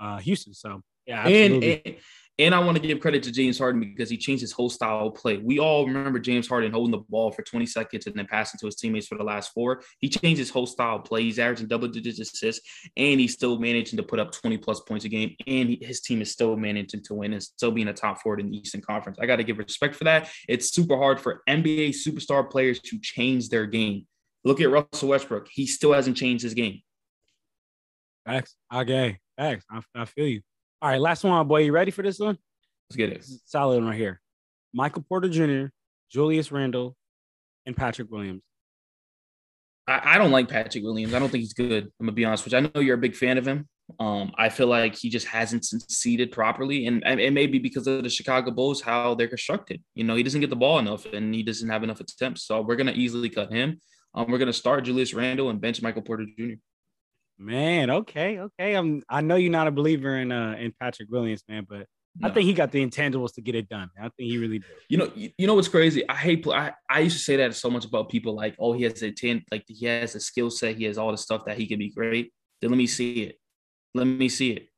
uh 0.00 0.18
Houston. 0.18 0.54
So 0.54 0.82
yeah, 1.06 1.20
absolutely. 1.20 1.72
And, 1.72 1.82
and 1.86 1.96
and 2.38 2.54
I 2.54 2.58
want 2.58 2.76
to 2.76 2.86
give 2.86 3.00
credit 3.00 3.22
to 3.22 3.32
James 3.32 3.58
Harden 3.58 3.80
because 3.80 4.10
he 4.10 4.18
changed 4.18 4.42
his 4.42 4.52
whole 4.52 4.68
style 4.68 5.06
of 5.06 5.14
play. 5.14 5.38
We 5.38 5.58
all 5.58 5.86
remember 5.86 6.18
James 6.18 6.46
Harden 6.46 6.70
holding 6.70 6.90
the 6.90 7.02
ball 7.08 7.32
for 7.32 7.42
20 7.42 7.64
seconds 7.64 8.06
and 8.06 8.14
then 8.14 8.26
passing 8.26 8.58
to 8.58 8.66
his 8.66 8.76
teammates 8.76 9.06
for 9.06 9.16
the 9.16 9.24
last 9.24 9.52
four. 9.54 9.80
He 10.00 10.10
changed 10.10 10.38
his 10.38 10.50
whole 10.50 10.66
style 10.66 10.96
of 10.96 11.04
play. 11.04 11.22
He's 11.22 11.38
averaging 11.38 11.68
double 11.68 11.88
digit 11.88 12.18
assists 12.18 12.68
and 12.94 13.18
he's 13.18 13.32
still 13.32 13.58
managing 13.58 13.96
to 13.96 14.02
put 14.02 14.18
up 14.18 14.32
20 14.32 14.58
plus 14.58 14.80
points 14.80 15.06
a 15.06 15.08
game. 15.08 15.34
And 15.46 15.70
he, 15.70 15.78
his 15.80 16.02
team 16.02 16.20
is 16.20 16.30
still 16.30 16.56
managing 16.56 17.02
to 17.04 17.14
win 17.14 17.32
and 17.32 17.42
still 17.42 17.70
being 17.70 17.88
a 17.88 17.94
top 17.94 18.20
forward 18.20 18.40
in 18.40 18.50
the 18.50 18.58
Eastern 18.58 18.82
Conference. 18.82 19.18
I 19.18 19.24
got 19.24 19.36
to 19.36 19.44
give 19.44 19.56
respect 19.56 19.94
for 19.94 20.04
that. 20.04 20.28
It's 20.46 20.74
super 20.74 20.98
hard 20.98 21.18
for 21.18 21.42
NBA 21.48 21.94
superstar 22.06 22.50
players 22.50 22.80
to 22.80 22.98
change 23.00 23.48
their 23.48 23.64
game. 23.64 24.06
Look 24.46 24.60
at 24.60 24.70
Russell 24.70 25.08
Westbrook. 25.08 25.48
He 25.50 25.66
still 25.66 25.92
hasn't 25.92 26.16
changed 26.16 26.44
his 26.44 26.54
game. 26.54 26.80
Thanks. 28.24 28.54
Okay. 28.72 29.18
Thanks. 29.36 29.64
I, 29.68 29.80
I 29.96 30.04
feel 30.04 30.28
you. 30.28 30.40
All 30.80 30.88
right, 30.88 31.00
last 31.00 31.24
one, 31.24 31.48
boy. 31.48 31.62
You 31.62 31.72
ready 31.72 31.90
for 31.90 32.02
this 32.02 32.20
one? 32.20 32.38
Let's 32.88 32.96
get 32.96 33.10
it. 33.10 33.18
This 33.18 33.30
is 33.30 33.42
a 33.44 33.48
solid 33.48 33.82
one 33.82 33.88
right 33.88 33.98
here. 33.98 34.20
Michael 34.72 35.04
Porter 35.08 35.28
Jr., 35.28 35.72
Julius 36.12 36.52
Randle, 36.52 36.94
and 37.66 37.76
Patrick 37.76 38.08
Williams. 38.08 38.42
I, 39.88 40.14
I 40.14 40.18
don't 40.18 40.30
like 40.30 40.48
Patrick 40.48 40.84
Williams. 40.84 41.12
I 41.12 41.18
don't 41.18 41.28
think 41.28 41.42
he's 41.42 41.52
good. 41.52 41.82
I'm 41.98 42.06
gonna 42.06 42.12
be 42.12 42.24
honest 42.24 42.44
with 42.44 42.52
you. 42.52 42.60
I 42.60 42.70
know 42.72 42.80
you're 42.80 42.94
a 42.94 42.98
big 42.98 43.16
fan 43.16 43.38
of 43.38 43.48
him. 43.48 43.68
Um, 43.98 44.30
I 44.38 44.48
feel 44.48 44.68
like 44.68 44.94
he 44.94 45.10
just 45.10 45.26
hasn't 45.26 45.64
succeeded 45.64 46.30
properly, 46.30 46.86
and, 46.86 47.04
and 47.04 47.18
it 47.18 47.32
may 47.32 47.48
be 47.48 47.58
because 47.58 47.88
of 47.88 48.04
the 48.04 48.08
Chicago 48.08 48.52
Bulls 48.52 48.80
how 48.80 49.16
they're 49.16 49.26
constructed. 49.26 49.82
You 49.96 50.04
know, 50.04 50.14
he 50.14 50.22
doesn't 50.22 50.40
get 50.40 50.50
the 50.50 50.56
ball 50.56 50.78
enough, 50.78 51.04
and 51.06 51.34
he 51.34 51.42
doesn't 51.42 51.68
have 51.68 51.82
enough 51.82 51.98
attempts. 51.98 52.44
So 52.44 52.60
we're 52.60 52.76
gonna 52.76 52.92
easily 52.92 53.28
cut 53.28 53.52
him. 53.52 53.80
Um, 54.16 54.30
we're 54.30 54.38
gonna 54.38 54.52
start 54.52 54.84
Julius 54.84 55.12
Randle 55.12 55.50
and 55.50 55.60
bench 55.60 55.82
Michael 55.82 56.02
Porter 56.02 56.24
Jr. 56.38 56.54
Man, 57.38 57.90
okay, 57.90 58.38
okay. 58.38 58.74
I'm. 58.74 59.02
I 59.10 59.20
know 59.20 59.36
you're 59.36 59.52
not 59.52 59.66
a 59.66 59.70
believer 59.70 60.16
in 60.16 60.32
uh 60.32 60.56
in 60.58 60.72
Patrick 60.80 61.10
Williams, 61.10 61.44
man, 61.48 61.66
but 61.68 61.86
I 62.22 62.30
think 62.30 62.46
he 62.46 62.54
got 62.54 62.72
the 62.72 62.84
intangibles 62.84 63.34
to 63.34 63.42
get 63.42 63.54
it 63.54 63.68
done. 63.68 63.90
I 63.98 64.04
think 64.04 64.30
he 64.30 64.38
really 64.38 64.60
did. 64.60 64.68
You 64.88 64.96
know, 64.96 65.12
you, 65.14 65.30
you 65.36 65.46
know 65.46 65.54
what's 65.54 65.68
crazy? 65.68 66.08
I 66.08 66.14
hate. 66.14 66.46
I, 66.48 66.72
I 66.88 67.00
used 67.00 67.18
to 67.18 67.22
say 67.22 67.36
that 67.36 67.54
so 67.54 67.68
much 67.68 67.84
about 67.84 68.08
people 68.08 68.34
like, 68.34 68.56
oh, 68.58 68.72
he 68.72 68.84
has 68.84 69.02
a 69.02 69.10
ten, 69.10 69.44
like 69.50 69.64
he 69.68 69.84
has 69.84 70.14
a 70.14 70.20
skill 70.20 70.48
set, 70.48 70.76
he 70.76 70.84
has 70.84 70.96
all 70.96 71.10
the 71.10 71.18
stuff 71.18 71.44
that 71.44 71.58
he 71.58 71.66
can 71.66 71.78
be 71.78 71.90
great. 71.90 72.32
Then 72.62 72.70
let 72.70 72.78
me 72.78 72.86
see 72.86 73.24
it. 73.24 73.36
Let 73.94 74.06
me 74.06 74.30
see 74.30 74.52
it. 74.52 74.68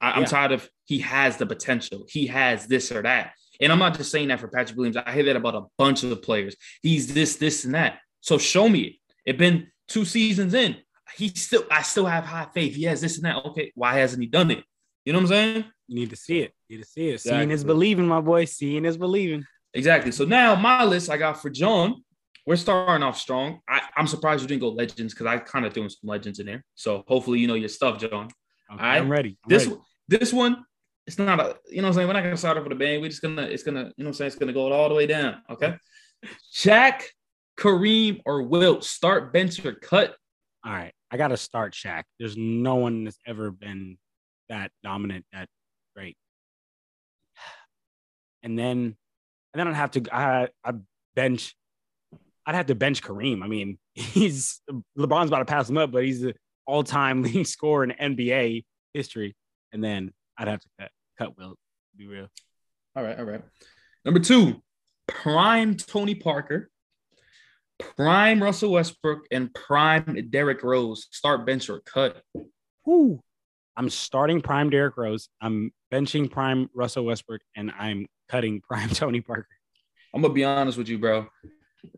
I, 0.00 0.12
I'm 0.12 0.20
Yeah. 0.22 0.26
tired 0.28 0.52
of 0.52 0.68
he 0.86 1.00
has 1.00 1.36
the 1.36 1.44
potential. 1.44 2.06
He 2.08 2.26
has 2.28 2.66
this 2.66 2.90
or 2.90 3.02
that. 3.02 3.32
And 3.60 3.70
I'm 3.70 3.78
not 3.78 3.98
just 3.98 4.10
saying 4.10 4.28
that 4.28 4.40
for 4.40 4.48
Patrick 4.48 4.78
Williams. 4.78 4.96
I 4.96 5.12
hear 5.12 5.24
that 5.24 5.36
about 5.36 5.54
a 5.54 5.62
bunch 5.76 6.02
of 6.04 6.22
players. 6.22 6.56
He's 6.82 7.12
this, 7.12 7.36
this, 7.36 7.66
and 7.66 7.74
that. 7.74 7.98
So 8.22 8.38
show 8.38 8.68
me 8.68 8.80
it. 8.80 8.94
It's 9.26 9.38
been 9.38 9.68
two 9.88 10.04
seasons 10.06 10.54
in. 10.54 10.76
He 11.16 11.28
still, 11.28 11.64
I 11.70 11.82
still 11.82 12.06
have 12.06 12.24
high 12.24 12.48
faith. 12.54 12.74
He 12.74 12.84
has 12.84 13.02
this 13.02 13.16
and 13.16 13.26
that. 13.26 13.44
Okay, 13.46 13.70
why 13.74 13.98
hasn't 13.98 14.22
he 14.22 14.28
done 14.28 14.50
it? 14.50 14.64
You 15.04 15.12
know 15.12 15.18
what 15.18 15.24
I'm 15.24 15.28
saying? 15.28 15.64
You 15.88 15.94
need 15.96 16.10
to 16.10 16.16
see 16.16 16.40
it. 16.40 16.52
You 16.68 16.78
need 16.78 16.84
to 16.84 16.88
see 16.88 17.08
it. 17.10 17.20
Seeing 17.20 17.50
is 17.50 17.64
believing, 17.64 18.06
my 18.06 18.20
boy. 18.20 18.46
Seeing 18.46 18.86
is 18.86 18.96
believing. 18.96 19.44
Exactly. 19.74 20.12
So 20.12 20.24
now 20.24 20.54
my 20.54 20.84
list 20.84 21.10
I 21.10 21.18
got 21.18 21.42
for 21.42 21.50
John. 21.50 22.02
We're 22.46 22.56
starting 22.56 23.04
off 23.04 23.18
strong. 23.18 23.60
I, 23.68 23.82
I'm 23.96 24.06
surprised 24.08 24.42
you 24.42 24.48
didn't 24.48 24.62
go 24.62 24.70
legends 24.70 25.14
because 25.14 25.26
I 25.26 25.38
kind 25.38 25.64
of 25.64 25.72
threw 25.72 25.88
some 25.88 26.08
legends 26.08 26.40
in 26.40 26.46
there. 26.46 26.64
So 26.74 27.04
hopefully 27.06 27.38
you 27.38 27.46
know 27.46 27.54
your 27.54 27.68
stuff, 27.68 28.00
John. 28.00 28.28
Okay, 28.72 28.82
right. 28.82 28.98
I'm 28.98 29.10
ready. 29.10 29.38
I'm 29.44 29.48
This 29.48 29.66
ready. 29.66 29.80
this 30.08 30.32
one, 30.32 30.64
it's 31.06 31.18
not 31.18 31.38
a 31.38 31.56
you 31.68 31.82
know 31.82 31.82
what 31.82 31.88
I'm 31.88 31.94
saying. 31.94 32.08
We're 32.08 32.14
not 32.14 32.22
gonna 32.24 32.36
start 32.36 32.56
off 32.56 32.64
with 32.64 32.72
a 32.72 32.76
bang. 32.76 33.00
We're 33.00 33.10
just 33.10 33.22
gonna 33.22 33.42
it's 33.42 33.62
gonna 33.62 33.80
you 33.80 33.84
know 33.84 33.92
what 33.96 34.06
I'm 34.06 34.14
saying. 34.14 34.26
It's 34.28 34.36
gonna 34.36 34.52
go 34.52 34.72
all 34.72 34.88
the 34.88 34.94
way 34.94 35.06
down. 35.06 35.42
Okay. 35.50 35.76
Shaq, 36.54 37.02
Kareem, 37.58 38.20
or 38.24 38.42
Wilt 38.42 38.84
start 38.84 39.32
bench 39.32 39.64
or 39.64 39.74
cut. 39.74 40.16
All 40.64 40.72
right, 40.72 40.92
I 41.10 41.16
got 41.16 41.28
to 41.28 41.36
start 41.36 41.74
Shaq. 41.74 42.04
There's 42.18 42.36
no 42.36 42.76
one 42.76 43.04
that's 43.04 43.18
ever 43.26 43.50
been 43.50 43.98
that 44.48 44.70
dominant, 44.82 45.24
that 45.32 45.48
great. 45.96 46.16
And 48.42 48.58
then, 48.58 48.78
and 48.78 48.96
then 49.54 49.68
I'd 49.68 49.74
have 49.74 49.90
to, 49.92 50.14
I, 50.14 50.48
I 50.64 50.72
bench. 51.14 51.54
I'd 52.44 52.56
have 52.56 52.66
to 52.66 52.74
bench 52.74 53.02
Kareem. 53.02 53.42
I 53.42 53.46
mean, 53.46 53.78
he's 53.94 54.60
LeBron's 54.98 55.28
about 55.28 55.38
to 55.38 55.44
pass 55.44 55.68
him 55.68 55.78
up, 55.78 55.92
but 55.92 56.04
he's 56.04 56.22
the 56.22 56.34
all-time 56.66 57.22
leading 57.22 57.44
scorer 57.44 57.84
in 57.84 58.16
NBA 58.16 58.64
history. 58.94 59.34
And 59.72 59.82
then 59.82 60.12
I'd 60.36 60.48
have 60.48 60.60
to 60.60 60.68
cut, 60.78 60.90
cut 61.18 61.38
Will. 61.38 61.50
To 61.50 61.96
be 61.96 62.06
real. 62.06 62.28
All 62.96 63.02
right, 63.02 63.18
all 63.18 63.24
right. 63.24 63.42
Number 64.04 64.20
two, 64.20 64.62
prime 65.06 65.76
Tony 65.76 66.14
Parker, 66.14 66.70
prime 67.78 68.42
Russell 68.42 68.72
Westbrook, 68.72 69.26
and 69.30 69.52
prime 69.54 70.28
Derrick 70.30 70.62
Rose 70.62 71.06
start 71.10 71.46
bench 71.46 71.68
or 71.68 71.80
cut. 71.80 72.22
Whoo. 72.86 73.20
I'm 73.76 73.88
starting 73.88 74.40
prime 74.40 74.70
Derrick 74.70 74.96
Rose. 74.96 75.28
I'm 75.40 75.72
benching 75.92 76.30
prime 76.30 76.68
Russell 76.74 77.04
Westbrook, 77.06 77.40
and 77.56 77.72
I'm 77.78 78.06
cutting 78.28 78.60
prime 78.68 78.90
Tony 78.90 79.20
Parker. 79.20 79.46
I'm 80.14 80.20
gonna 80.22 80.34
be 80.34 80.44
honest 80.44 80.76
with 80.76 80.88
you, 80.88 80.98
bro. 80.98 81.26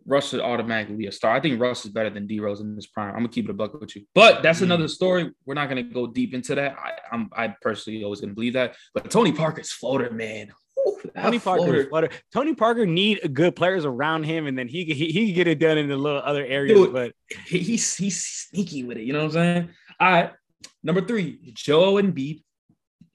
Russ 0.06 0.30
should 0.30 0.40
automatically 0.40 1.06
a 1.06 1.12
star. 1.12 1.34
I 1.34 1.40
think 1.40 1.60
Russ 1.60 1.84
is 1.84 1.90
better 1.90 2.08
than 2.08 2.26
D 2.26 2.40
Rose 2.40 2.60
in 2.60 2.74
this 2.76 2.86
prime. 2.86 3.10
I'm 3.10 3.16
gonna 3.16 3.28
keep 3.28 3.44
it 3.46 3.50
a 3.50 3.54
buck 3.54 3.78
with 3.78 3.94
you, 3.96 4.04
but 4.14 4.42
that's 4.42 4.60
Mm. 4.60 4.64
another 4.64 4.88
story. 4.88 5.30
We're 5.44 5.54
not 5.54 5.68
gonna 5.68 5.82
go 5.82 6.06
deep 6.06 6.32
into 6.32 6.54
that. 6.54 6.76
I, 6.78 6.92
I'm 7.12 7.28
I 7.36 7.54
personally 7.60 8.02
always 8.04 8.20
gonna 8.20 8.32
believe 8.34 8.54
that. 8.54 8.76
But 8.94 9.10
Tony 9.10 9.32
Parker's 9.32 9.72
floater, 9.72 10.10
man. 10.10 10.52
Tony 11.16 11.38
Parker. 11.38 12.08
Tony 12.32 12.54
Parker 12.54 12.86
need 12.86 13.34
good 13.34 13.54
players 13.56 13.84
around 13.84 14.24
him, 14.24 14.46
and 14.46 14.58
then 14.58 14.68
he 14.68 14.84
he, 14.84 15.10
he 15.12 15.26
can 15.26 15.34
get 15.34 15.46
it 15.48 15.58
done 15.58 15.78
in 15.78 15.88
the 15.88 15.96
little 15.96 16.20
other 16.22 16.44
areas. 16.44 16.76
Dude. 16.78 16.92
But 16.92 17.12
He- 17.46 17.58
he's 17.60 17.94
he's 17.96 18.24
sneaky 18.24 18.84
with 18.84 18.96
it. 18.98 19.04
You 19.04 19.12
know 19.12 19.20
what 19.20 19.24
I'm 19.26 19.32
saying? 19.32 19.68
All 20.00 20.10
right. 20.12 20.32
Number 20.82 21.00
three, 21.00 21.38
Joel 21.54 22.02
Embiid, 22.02 22.42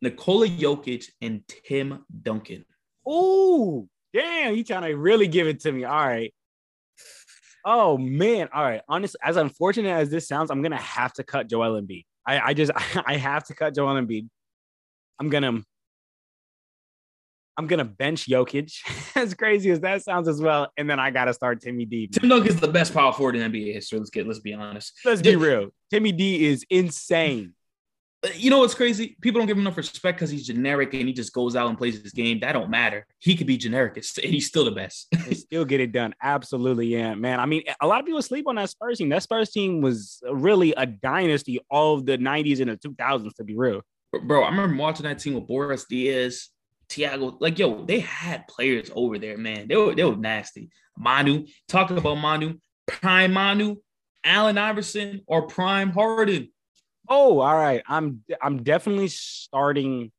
Nikola 0.01 0.47
Jokic, 0.47 1.05
and 1.21 1.43
Tim 1.47 2.05
Duncan. 2.21 2.65
oh 3.05 3.87
damn, 4.13 4.55
you 4.55 4.63
trying 4.63 4.83
to 4.83 4.95
really 4.97 5.27
give 5.27 5.47
it 5.47 5.59
to 5.61 5.71
me? 5.71 5.83
All 5.83 5.95
right. 6.07 6.33
Oh 7.65 7.97
man, 7.97 8.49
all 8.53 8.63
right. 8.63 8.81
Honestly, 8.87 9.19
as 9.23 9.35
unfortunate 9.37 9.89
as 9.91 10.09
this 10.09 10.27
sounds, 10.27 10.49
I'm 10.49 10.61
gonna 10.61 10.77
have 10.77 11.13
to 11.13 11.23
cut 11.23 11.49
Joel 11.49 11.79
Embiid. 11.81 12.05
I 12.25 12.39
I 12.39 12.53
just 12.53 12.71
I 13.05 13.17
have 13.17 13.43
to 13.45 13.53
cut 13.55 13.75
Joel 13.75 13.95
Embiid. 13.95 14.27
I'm 15.19 15.29
gonna. 15.29 15.63
I'm 17.59 17.67
gonna 17.67 17.83
bench 17.83 18.25
Jokic, 18.25 18.71
as 19.17 19.33
crazy 19.33 19.69
as 19.69 19.81
that 19.81 20.01
sounds 20.01 20.29
as 20.29 20.41
well, 20.41 20.71
and 20.77 20.89
then 20.89 20.97
I 20.97 21.11
gotta 21.11 21.33
start 21.33 21.59
Timmy 21.59 21.83
D. 21.83 22.07
Tim 22.07 22.29
Duncan's 22.29 22.61
the 22.61 22.69
best 22.69 22.93
power 22.93 23.11
forward 23.11 23.35
in 23.35 23.51
NBA 23.51 23.73
history. 23.73 23.99
Let's 23.99 24.09
get 24.09 24.25
let's 24.25 24.39
be 24.39 24.53
honest. 24.53 24.97
Let's 25.03 25.21
be 25.21 25.35
real. 25.35 25.67
Timmy 25.91 26.13
D 26.13 26.47
is 26.47 26.65
insane. 26.69 27.53
You 28.35 28.49
know 28.49 28.59
what's 28.59 28.73
crazy? 28.73 29.17
People 29.19 29.41
don't 29.41 29.47
give 29.47 29.57
him 29.57 29.63
enough 29.63 29.75
respect 29.75 30.19
because 30.19 30.29
he's 30.29 30.47
generic 30.47 30.93
and 30.93 31.05
he 31.05 31.13
just 31.13 31.33
goes 31.33 31.57
out 31.57 31.67
and 31.67 31.77
plays 31.77 32.01
his 32.01 32.13
game. 32.13 32.39
That 32.39 32.53
don't 32.53 32.69
matter. 32.69 33.05
He 33.19 33.35
could 33.35 33.47
be 33.47 33.57
generic 33.57 33.97
and 33.97 34.05
he's 34.23 34.47
still 34.47 34.63
the 34.63 34.71
best. 34.71 35.07
Still 35.33 35.65
get 35.65 35.81
it 35.81 35.91
done. 35.91 36.13
Absolutely, 36.21 36.87
yeah, 36.87 37.15
man. 37.15 37.41
I 37.41 37.45
mean, 37.45 37.63
a 37.81 37.87
lot 37.87 37.99
of 37.99 38.05
people 38.05 38.21
sleep 38.21 38.47
on 38.47 38.55
that 38.55 38.69
Spurs 38.69 38.99
team. 38.99 39.09
That 39.09 39.23
Spurs 39.23 39.51
team 39.51 39.81
was 39.81 40.21
really 40.31 40.73
a 40.73 40.85
dynasty 40.85 41.59
all 41.69 41.95
of 41.95 42.05
the 42.05 42.17
90s 42.17 42.61
and 42.61 42.69
the 42.69 42.77
2000s, 42.77 43.33
to 43.35 43.43
be 43.43 43.55
real. 43.57 43.81
Bro, 44.23 44.43
I 44.43 44.49
remember 44.49 44.75
watching 44.75 45.05
that 45.05 45.19
team 45.19 45.35
with 45.35 45.47
Boris 45.47 45.85
Diaw, 45.91 46.33
Tiago. 46.89 47.37
Like, 47.39 47.59
yo, 47.59 47.85
they 47.85 47.99
had 47.99 48.47
players 48.47 48.89
over 48.93 49.17
there, 49.17 49.37
man. 49.37 49.67
They 49.67 49.75
were 49.75 49.95
they 49.95 50.03
were 50.03 50.15
nasty. 50.15 50.69
Manu, 50.97 51.45
talking 51.67 51.97
about 51.97 52.15
Manu, 52.15 52.55
Prime 52.87 53.31
Manu, 53.31 53.77
Allen 54.23 54.57
Iverson, 54.57 55.21
or 55.27 55.47
Prime 55.47 55.91
Harden. 55.91 56.51
Oh, 57.07 57.39
all 57.39 57.55
right. 57.55 57.81
I'm 57.87 58.23
I'm 58.41 58.63
definitely 58.63 59.07
starting 59.07 60.11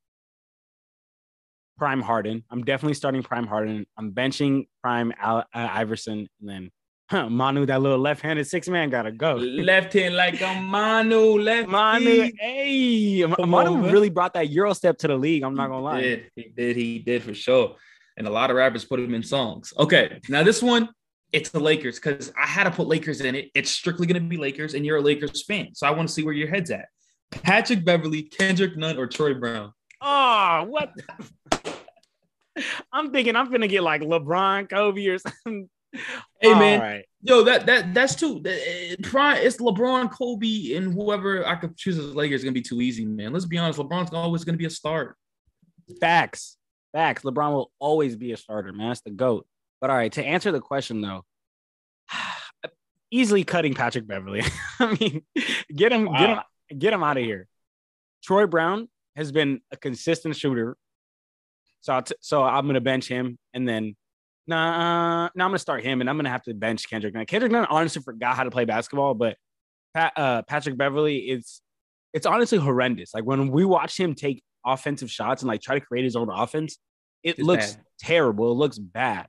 Prime 1.77 2.01
Harden. 2.01 2.43
I'm 2.49 2.63
definitely 2.63 2.95
starting 2.95 3.23
Prime 3.23 3.47
Harden. 3.47 3.85
I'm 3.97 4.11
benching 4.11 4.67
Prime 4.81 5.13
Al- 5.17 5.45
uh, 5.53 5.69
Iverson, 5.71 6.27
and 6.39 6.49
then 6.49 6.71
huh, 7.11 7.29
Manu, 7.29 7.65
that 7.65 7.81
little 7.81 7.99
left-handed 7.99 8.47
six 8.47 8.69
man, 8.69 8.89
gotta 8.89 9.11
go. 9.11 9.35
Left 9.35 9.91
hand 9.93 10.15
like 10.15 10.41
a 10.41 10.61
Manu, 10.61 11.39
left 11.39 11.67
Manu, 11.67 12.31
hey, 12.39 13.25
Come 13.35 13.49
Manu 13.49 13.73
on, 13.73 13.91
really 13.91 14.09
brought 14.09 14.33
that 14.33 14.49
Euro 14.49 14.73
step 14.73 14.97
to 14.99 15.07
the 15.07 15.17
league. 15.17 15.43
I'm 15.43 15.53
not 15.53 15.67
gonna 15.67 15.81
lie. 15.81 16.01
He 16.01 16.07
did. 16.07 16.31
He 16.35 16.43
did. 16.55 16.75
He 16.77 16.99
did 16.99 17.23
for 17.23 17.33
sure. 17.33 17.75
And 18.17 18.27
a 18.27 18.29
lot 18.29 18.49
of 18.49 18.55
rappers 18.55 18.85
put 18.85 18.99
him 18.99 19.13
in 19.13 19.23
songs. 19.23 19.73
Okay. 19.77 20.19
Now 20.29 20.43
this 20.43 20.63
one, 20.63 20.89
it's 21.33 21.49
the 21.49 21.59
Lakers 21.59 21.99
because 21.99 22.31
I 22.37 22.45
had 22.45 22.63
to 22.63 22.71
put 22.71 22.87
Lakers 22.87 23.21
in 23.21 23.35
it. 23.35 23.51
It's 23.55 23.71
strictly 23.71 24.07
going 24.07 24.21
to 24.21 24.27
be 24.27 24.37
Lakers, 24.37 24.73
and 24.73 24.85
you're 24.85 24.97
a 24.97 25.01
Lakers 25.01 25.43
fan. 25.43 25.73
So 25.73 25.87
I 25.87 25.91
want 25.91 26.09
to 26.09 26.13
see 26.13 26.23
where 26.23 26.33
your 26.33 26.49
head's 26.49 26.71
at. 26.71 26.87
Patrick 27.31 27.85
Beverley, 27.85 28.23
Kendrick 28.23 28.75
Nunn, 28.75 28.97
or 28.97 29.07
Troy 29.07 29.33
Brown. 29.33 29.71
Oh, 30.01 30.65
what? 30.67 30.91
I'm 32.91 33.11
thinking 33.11 33.37
I'm 33.37 33.49
gonna 33.49 33.69
get 33.69 33.81
like 33.81 34.01
LeBron, 34.01 34.69
Kobe, 34.69 35.07
or 35.07 35.17
something. 35.45 35.69
Hey, 35.93 36.53
man. 36.53 36.79
Right. 36.79 37.05
Yo, 37.21 37.43
that 37.43 37.65
that 37.67 37.93
that's 37.93 38.15
too. 38.15 38.41
uh, 38.45 38.95
Prime, 39.03 39.37
it's 39.37 39.57
LeBron, 39.57 40.11
Kobe, 40.11 40.73
and 40.73 40.93
whoever 40.93 41.45
I 41.45 41.55
could 41.55 41.77
choose 41.77 41.97
as 41.99 42.15
Lakers 42.15 42.41
is 42.41 42.43
gonna 42.43 42.53
be 42.53 42.61
too 42.61 42.81
easy, 42.81 43.05
man. 43.05 43.33
Let's 43.33 43.45
be 43.45 43.57
honest. 43.57 43.77
LeBron's 43.77 44.11
always 44.13 44.43
gonna 44.43 44.57
be 44.57 44.65
a 44.65 44.69
start. 44.69 45.15
Facts. 45.99 46.57
Facts. 46.93 47.23
LeBron 47.23 47.53
will 47.53 47.71
always 47.79 48.15
be 48.15 48.31
a 48.31 48.37
starter, 48.37 48.73
man. 48.73 48.89
That's 48.89 49.01
the 49.01 49.11
GOAT. 49.11 49.45
But 49.79 49.89
all 49.89 49.95
right, 49.95 50.11
to 50.13 50.23
answer 50.23 50.51
the 50.51 50.61
question 50.61 51.01
though, 51.01 51.25
easily 53.11 53.43
cutting 53.43 53.73
Patrick 53.73 54.07
Beverley. 54.07 54.43
I 54.79 54.97
mean, 54.99 55.23
get 55.73 55.91
him, 55.91 56.11
get 56.11 56.29
him, 56.29 56.39
get 56.77 56.93
him 56.93 57.03
out 57.03 57.17
of 57.17 57.23
here. 57.23 57.47
Troy 58.23 58.47
Brown 58.47 58.87
has 59.15 59.31
been 59.31 59.61
a 59.71 59.77
consistent 59.77 60.35
shooter. 60.35 60.77
So 61.81 61.99
t- 62.01 62.15
so 62.21 62.43
I'm 62.43 62.65
gonna 62.67 62.81
bench 62.81 63.07
him 63.07 63.37
and 63.53 63.67
then 63.67 63.95
nah, 64.47 65.29
no, 65.35 65.45
I'm 65.45 65.49
gonna 65.51 65.59
start 65.59 65.83
him 65.83 66.01
and 66.01 66.09
I'm 66.09 66.17
gonna 66.17 66.29
have 66.29 66.43
to 66.43 66.53
bench 66.53 66.89
Kendrick 66.89 67.13
Nunn. 67.13 67.25
Kendrick 67.25 67.51
Nunn 67.51 67.65
honestly 67.69 68.01
forgot 68.01 68.35
how 68.35 68.43
to 68.43 68.51
play 68.51 68.65
basketball, 68.65 69.13
but 69.13 69.37
Pat, 69.93 70.13
uh, 70.15 70.41
Patrick 70.43 70.77
Beverley, 70.77 71.17
it's 71.29 71.61
it's 72.13 72.25
honestly 72.25 72.57
horrendous. 72.57 73.13
Like 73.13 73.23
when 73.23 73.49
we 73.51 73.65
watch 73.65 73.99
him 73.99 74.15
take 74.15 74.43
offensive 74.65 75.09
shots 75.09 75.41
and 75.41 75.47
like 75.47 75.61
try 75.61 75.77
to 75.79 75.85
create 75.85 76.03
his 76.03 76.15
own 76.15 76.29
offense, 76.29 76.77
it 77.23 77.31
It's 77.31 77.39
looks 77.39 77.73
bad. 77.75 77.85
terrible. 77.99 78.51
It 78.51 78.55
looks 78.55 78.77
bad. 78.79 79.27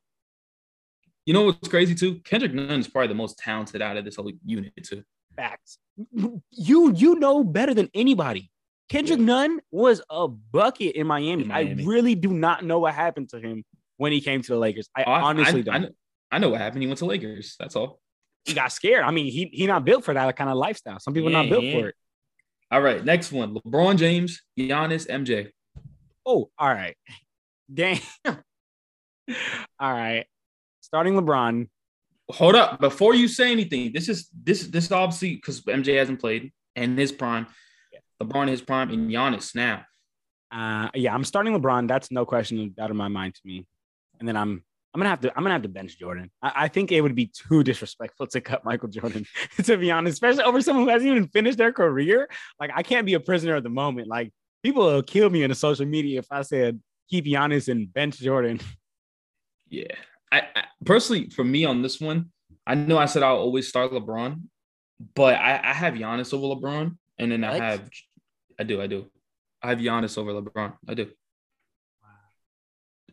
You 1.27 1.35
know 1.35 1.45
what's 1.45 1.69
crazy 1.69 1.95
too? 1.95 2.17
Kendrick 2.25 2.53
Nunn 2.53 2.81
is 2.81 2.89
probably 2.89 3.09
the 3.09 3.15
most 3.15 3.39
talented 3.39 3.81
out 3.83 3.97
of 3.97 4.05
this 4.05 4.17
whole 4.17 4.31
unit 4.45 4.73
too. 4.83 5.03
Facts. 5.37 5.79
You 6.13 6.93
you 6.95 7.15
know 7.19 7.45
better 7.45 7.75
than 7.75 7.89
anybody. 7.95 8.51
Kendrick 8.89 9.21
Nunn 9.21 9.61
was 9.71 10.03
a 10.11 10.29
bucket 10.29 10.97
in 10.97 11.07
Miami. 11.07 11.43
In 11.43 11.49
Miami. 11.49 11.83
I 11.83 11.87
really 11.87 12.15
do 12.15 12.33
not 12.33 12.65
know 12.65 12.81
what 12.81 12.95
happened 12.95 13.29
to 13.31 13.41
him 13.41 13.65
when 14.03 14.11
he 14.13 14.21
came 14.21 14.43
to 14.43 14.53
the 14.53 14.59
Lakers. 14.59 14.89
I 14.97 15.05
Oh, 15.05 15.13
I- 15.13 15.21
honestly 15.23 15.61
I, 15.61 15.63
don't. 15.63 15.75
I 15.75 15.79
know, 15.79 15.89
I 16.33 16.39
know 16.41 16.49
what 16.51 16.61
happened. 16.61 16.83
He 16.83 16.89
went 16.89 16.99
to 16.99 17.07
Lakers. 17.07 17.55
That's 17.61 17.77
all. 17.77 18.01
he 18.45 18.53
got 18.55 18.73
scared. 18.73 19.05
I 19.05 19.11
mean, 19.13 19.27
he 19.33 19.49
he 19.53 19.67
not 19.67 19.85
built 19.85 20.05
for 20.05 20.13
that 20.15 20.37
kind 20.37 20.51
of 20.51 20.57
lifestyle. 20.57 20.99
Some 20.99 21.15
people 21.15 21.31
Yeah, 21.31 21.43
not 21.43 21.49
built 21.51 21.65
yeah. 21.65 21.79
for 21.81 21.89
it. 21.89 21.95
All 22.73 22.81
right, 22.83 23.05
next 23.05 23.31
one: 23.33 23.55
LeBron 23.55 23.97
James, 23.97 24.43
Giannis, 24.59 25.07
MJ. 25.09 25.51
Oh, 26.27 26.51
all 26.59 26.69
right. 26.83 26.97
Damn. 27.73 28.01
all 28.27 29.93
right. 29.93 30.27
Starting 30.81 31.15
LeBron. 31.15 31.69
Hold 32.31 32.55
up, 32.55 32.81
before 32.81 33.15
you 33.15 33.29
say 33.29 33.53
anything, 33.53 33.93
this 33.93 34.09
is 34.09 34.29
this 34.43 34.67
this 34.67 34.87
is 34.87 34.93
obviously 34.93 35.35
because 35.37 35.61
MJ 35.63 35.99
hasn't 35.99 36.21
played 36.21 36.51
and 36.77 36.99
his 36.99 37.13
prime, 37.13 37.47
LeBron 38.23 38.49
his 38.49 38.63
prime, 38.63 38.91
and 38.91 39.11
Giannis 39.11 39.55
now. 39.55 39.85
Uh, 40.51 40.89
yeah, 40.95 41.15
I'm 41.15 41.25
starting 41.25 41.53
LeBron. 41.55 41.89
That's 41.89 42.11
no 42.11 42.25
question 42.27 42.75
out 42.81 42.91
of 42.91 42.97
my 42.97 43.09
mind 43.09 43.35
to 43.35 43.41
me. 43.45 43.67
And 44.23 44.29
then 44.29 44.37
I'm 44.37 44.63
I'm 44.95 45.01
gonna 45.01 45.11
have 45.11 45.21
to 45.23 45.37
I'm 45.37 45.43
gonna 45.43 45.55
have 45.55 45.63
to 45.63 45.69
bench 45.69 45.99
Jordan. 45.99 46.31
I, 46.41 46.53
I 46.55 46.69
think 46.69 46.93
it 46.93 47.01
would 47.01 47.17
be 47.17 47.27
too 47.27 47.65
disrespectful 47.65 48.29
to 48.29 48.41
cut 48.41 48.65
Michael 48.65 48.89
Jordan, 48.89 49.27
to 49.65 49.77
be 49.77 49.91
honest, 49.91 50.15
especially 50.15 50.45
over 50.45 50.63
someone 50.63 50.85
who 50.85 50.91
hasn't 50.91 51.11
even 51.11 51.27
finished 51.27 51.59
their 51.59 51.73
career. 51.73 52.29
Like 52.61 52.71
I 52.73 52.85
can't 52.85 53.05
be 53.05 53.15
a 53.15 53.21
prisoner 53.21 53.57
of 53.57 53.65
the 53.65 53.69
moment. 53.69 54.07
Like 54.07 54.33
people 54.63 54.85
will 54.85 55.03
kill 55.03 55.29
me 55.29 55.43
in 55.43 55.51
the 55.51 55.57
social 55.57 55.87
media 55.87 56.21
if 56.21 56.27
I 56.31 56.43
said 56.43 56.81
keep 57.11 57.25
Giannis 57.25 57.69
and 57.69 57.93
bench 57.93 58.19
Jordan. 58.19 58.61
Yeah, 59.69 59.95
I, 60.31 60.43
I 60.55 60.65
personally 60.85 61.31
for 61.31 61.45
me 61.45 61.65
on 61.65 61.81
this 61.81 61.99
one, 61.99 62.31
I 62.67 62.75
know 62.75 62.99
I 62.99 63.07
said 63.07 63.23
I'll 63.23 63.39
always 63.39 63.69
start 63.69 63.91
LeBron, 63.91 64.43
but 65.15 65.37
I, 65.37 65.59
I 65.65 65.73
have 65.73 65.95
Giannis 65.95 66.35
over 66.35 66.55
LeBron, 66.55 66.95
and 67.17 67.33
then 67.33 67.43
I 67.43 67.57
have 67.57 67.89
I 68.61 68.65
do 68.65 68.83
I 68.83 68.87
do 68.87 69.11
I 69.63 69.71
have 69.71 69.79
Giannis 69.79 70.19
over 70.19 70.35
LeBron. 70.35 70.75
I 70.87 70.93
do. 70.93 71.11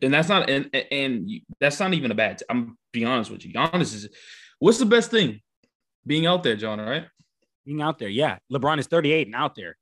And 0.02 0.12
that's 0.12 0.28
not 0.28 0.48
and 0.48 0.74
and 0.90 1.30
that's 1.60 1.78
not 1.78 1.92
even 1.94 2.10
a 2.10 2.14
bad. 2.14 2.42
I'm 2.48 2.78
be 2.92 3.04
honest 3.04 3.30
with 3.30 3.44
you. 3.44 3.52
Giannis 3.52 3.94
is 3.94 4.08
what's 4.58 4.78
the 4.78 4.86
best 4.86 5.10
thing? 5.10 5.40
Being 6.06 6.26
out 6.26 6.42
there, 6.42 6.56
John. 6.56 6.80
All 6.80 6.88
right. 6.88 7.06
Being 7.66 7.82
out 7.82 7.98
there, 7.98 8.08
yeah. 8.08 8.38
LeBron 8.50 8.78
is 8.78 8.86
38 8.86 9.26
and 9.26 9.36
out 9.36 9.54
there. 9.54 9.76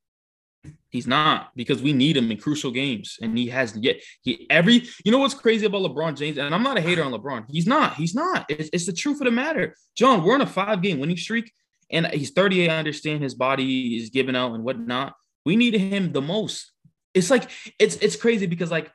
He's 0.91 1.07
not 1.07 1.51
because 1.55 1.83
we 1.83 1.93
need 1.93 2.17
him 2.17 2.31
in 2.31 2.39
crucial 2.39 2.71
games, 2.71 3.19
and 3.23 3.37
he 3.37 3.47
hasn't 3.49 3.85
yet. 3.85 4.01
He 4.23 4.47
every 4.51 4.89
you 5.05 5.13
know 5.13 5.19
what's 5.19 5.35
crazy 5.35 5.67
about 5.67 5.83
LeBron 5.83 6.17
James, 6.17 6.39
and 6.39 6.55
I'm 6.55 6.63
not 6.63 6.79
a 6.79 6.81
hater 6.81 7.05
on 7.05 7.13
LeBron. 7.13 7.45
He's 7.49 7.67
not. 7.67 7.95
He's 7.95 8.15
not. 8.15 8.47
It's, 8.49 8.71
it's 8.73 8.87
the 8.87 8.93
truth 8.93 9.21
of 9.21 9.27
the 9.27 9.31
matter. 9.31 9.77
John, 9.97 10.25
we're 10.25 10.35
on 10.35 10.41
a 10.41 10.47
five 10.47 10.83
game 10.83 10.99
winning 10.99 11.17
streak, 11.17 11.53
and 11.91 12.07
he's 12.09 12.31
38. 12.31 12.71
I 12.71 12.79
understand 12.79 13.23
his 13.23 13.35
body 13.35 13.97
is 13.97 14.11
giving 14.11 14.35
out 14.35 14.55
and 14.55 14.65
whatnot. 14.65 15.15
We 15.45 15.57
needed 15.57 15.81
him 15.81 16.13
the 16.13 16.23
most. 16.23 16.73
It's 17.15 17.31
like 17.31 17.51
it's 17.79 17.97
it's 17.97 18.17
crazy 18.17 18.47
because 18.47 18.71
like 18.71 18.91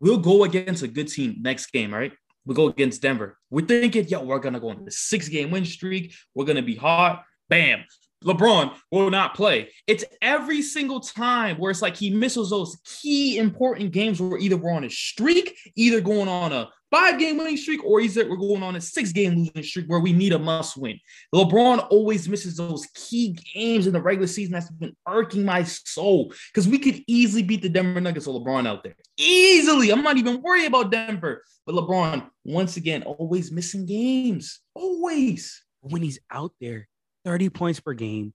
we'll 0.00 0.18
go 0.18 0.44
against 0.44 0.82
a 0.82 0.88
good 0.88 1.08
team 1.08 1.36
next 1.40 1.72
game, 1.72 1.92
right? 1.92 2.12
We 2.46 2.54
go 2.54 2.68
against 2.68 3.02
Denver. 3.02 3.38
We're 3.50 3.66
thinking, 3.66 4.06
yo, 4.08 4.22
we're 4.22 4.38
gonna 4.38 4.60
go 4.60 4.70
on 4.70 4.84
the 4.84 4.90
six 4.90 5.28
game 5.28 5.50
win 5.50 5.64
streak. 5.64 6.14
We're 6.34 6.44
gonna 6.44 6.62
be 6.62 6.76
hot. 6.76 7.24
Bam. 7.48 7.84
LeBron 8.24 8.74
will 8.90 9.10
not 9.10 9.34
play. 9.34 9.70
It's 9.86 10.04
every 10.22 10.62
single 10.62 11.00
time 11.00 11.56
where 11.56 11.70
it's 11.70 11.82
like 11.82 11.96
he 11.96 12.10
misses 12.10 12.50
those 12.50 12.76
key 12.84 13.38
important 13.38 13.92
games 13.92 14.20
where 14.20 14.38
either 14.38 14.56
we're 14.56 14.72
on 14.72 14.84
a 14.84 14.90
streak, 14.90 15.56
either 15.76 16.00
going 16.00 16.28
on 16.28 16.52
a 16.52 16.68
five 16.90 17.18
game 17.18 17.36
winning 17.36 17.56
streak, 17.56 17.84
or 17.84 18.00
either 18.00 18.28
we're 18.28 18.36
going 18.36 18.62
on 18.62 18.76
a 18.76 18.80
six 18.80 19.12
game 19.12 19.34
losing 19.34 19.62
streak 19.62 19.86
where 19.86 20.00
we 20.00 20.12
need 20.12 20.32
a 20.32 20.38
must 20.38 20.76
win. 20.76 20.98
LeBron 21.34 21.86
always 21.90 22.28
misses 22.28 22.56
those 22.56 22.86
key 22.94 23.36
games 23.54 23.86
in 23.86 23.92
the 23.92 24.00
regular 24.00 24.28
season. 24.28 24.52
That's 24.52 24.70
been 24.70 24.96
irking 25.06 25.44
my 25.44 25.64
soul 25.64 26.32
because 26.52 26.68
we 26.68 26.78
could 26.78 27.02
easily 27.06 27.42
beat 27.42 27.62
the 27.62 27.68
Denver 27.68 28.00
Nuggets 28.00 28.26
with 28.26 28.36
LeBron 28.36 28.66
out 28.66 28.84
there. 28.84 28.94
Easily. 29.16 29.90
I'm 29.90 30.02
not 30.02 30.18
even 30.18 30.40
worried 30.40 30.66
about 30.66 30.90
Denver. 30.90 31.42
But 31.66 31.74
LeBron, 31.74 32.28
once 32.44 32.76
again, 32.76 33.02
always 33.02 33.50
missing 33.50 33.86
games. 33.86 34.60
Always. 34.74 35.62
When 35.80 36.00
he's 36.00 36.18
out 36.30 36.52
there, 36.62 36.88
30 37.24 37.48
points 37.50 37.80
per 37.80 37.92
game, 37.94 38.32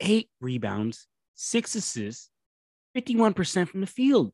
eight 0.00 0.28
rebounds, 0.40 1.06
six 1.34 1.74
assists, 1.74 2.30
51% 2.96 3.68
from 3.68 3.80
the 3.80 3.86
field. 3.86 4.32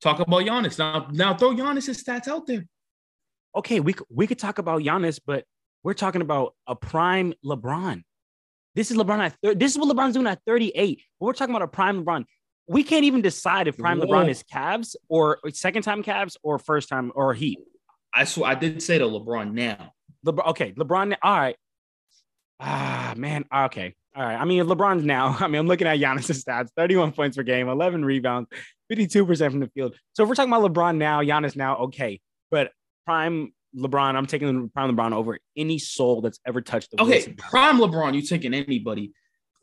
Talk 0.00 0.20
about 0.20 0.42
Giannis. 0.42 0.78
Now, 0.78 1.08
now 1.12 1.34
throw 1.36 1.54
Giannis' 1.54 2.02
stats 2.02 2.28
out 2.28 2.46
there. 2.46 2.64
okay, 3.56 3.80
we 3.80 3.94
we 4.10 4.26
could 4.26 4.38
talk 4.38 4.58
about 4.58 4.82
Giannis, 4.82 5.20
but 5.24 5.44
we're 5.82 5.94
talking 5.94 6.20
about 6.20 6.54
a 6.66 6.74
prime 6.74 7.32
LeBron. 7.44 8.02
This 8.74 8.90
is 8.90 8.96
LeBron 8.96 9.18
at 9.20 9.36
thir- 9.42 9.54
this 9.54 9.72
is 9.72 9.78
what 9.78 9.94
LeBron's 9.94 10.14
doing 10.14 10.26
at 10.26 10.40
38. 10.46 11.00
But 11.20 11.26
we're 11.26 11.32
talking 11.32 11.54
about 11.54 11.64
a 11.64 11.68
prime 11.68 12.04
LeBron. 12.04 12.24
We 12.66 12.82
can't 12.82 13.04
even 13.04 13.22
decide 13.22 13.68
if 13.68 13.78
prime 13.78 13.98
Whoa. 14.00 14.06
LeBron 14.06 14.28
is 14.28 14.42
Cavs 14.42 14.96
or 15.08 15.38
second 15.52 15.82
time 15.82 16.02
Cavs 16.02 16.36
or 16.42 16.58
first 16.58 16.88
time 16.88 17.12
or 17.14 17.32
Heat. 17.32 17.58
I 18.12 18.24
swear 18.24 18.50
I 18.50 18.54
did 18.56 18.82
say 18.82 18.98
to 18.98 19.04
LeBron 19.04 19.52
now. 19.52 19.92
LeBron, 20.26 20.46
okay, 20.48 20.72
LeBron. 20.72 21.16
All 21.22 21.38
right. 21.38 21.56
Ah, 22.60 23.14
man. 23.16 23.44
Okay. 23.52 23.94
All 24.16 24.22
right. 24.22 24.36
I 24.36 24.44
mean, 24.44 24.64
LeBron's 24.64 25.04
now. 25.04 25.36
I 25.40 25.48
mean, 25.48 25.60
I'm 25.60 25.66
looking 25.66 25.86
at 25.86 25.98
Giannis' 25.98 26.44
stats: 26.44 26.68
31 26.76 27.12
points 27.12 27.36
per 27.36 27.42
game, 27.42 27.68
11 27.68 28.04
rebounds, 28.04 28.48
52% 28.92 29.50
from 29.50 29.60
the 29.60 29.68
field. 29.68 29.94
So 30.12 30.22
if 30.22 30.28
we're 30.28 30.34
talking 30.34 30.52
about 30.52 30.72
LeBron 30.72 30.96
now, 30.96 31.20
Giannis 31.22 31.56
now, 31.56 31.76
okay. 31.76 32.20
But 32.50 32.70
prime 33.06 33.52
LeBron, 33.76 34.14
I'm 34.14 34.26
taking 34.26 34.68
prime 34.70 34.96
LeBron 34.96 35.12
over 35.12 35.38
any 35.56 35.78
soul 35.78 36.20
that's 36.20 36.38
ever 36.46 36.60
touched 36.60 36.92
the 36.92 37.02
Okay, 37.02 37.34
prime 37.36 37.78
LeBron, 37.78 38.14
you 38.14 38.22
taking 38.22 38.54
anybody. 38.54 39.12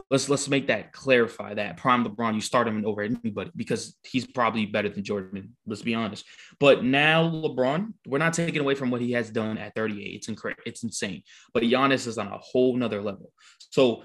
Let's 0.09 0.27
let's 0.29 0.47
make 0.49 0.67
that 0.67 0.91
clarify 0.91 1.53
that 1.53 1.77
prime 1.77 2.05
LeBron, 2.05 2.35
you 2.35 2.41
start 2.41 2.67
him 2.67 2.83
over 2.85 3.01
anybody 3.01 3.51
because 3.55 3.95
he's 4.03 4.25
probably 4.27 4.65
better 4.65 4.89
than 4.89 5.03
Jordan. 5.03 5.55
Let's 5.65 5.81
be 5.81 5.95
honest. 5.95 6.25
But 6.59 6.83
now 6.83 7.29
LeBron, 7.29 7.93
we're 8.05 8.17
not 8.17 8.33
taking 8.33 8.61
away 8.61 8.75
from 8.75 8.91
what 8.91 9.01
he 9.01 9.11
has 9.13 9.29
done 9.29 9.57
at 9.57 9.73
38. 9.75 10.01
It's 10.03 10.27
incredible. 10.27 10.63
It's 10.65 10.83
insane. 10.83 11.23
But 11.53 11.63
Giannis 11.63 12.07
is 12.07 12.17
on 12.17 12.27
a 12.27 12.37
whole 12.39 12.75
nother 12.75 13.01
level. 13.01 13.31
So 13.69 14.03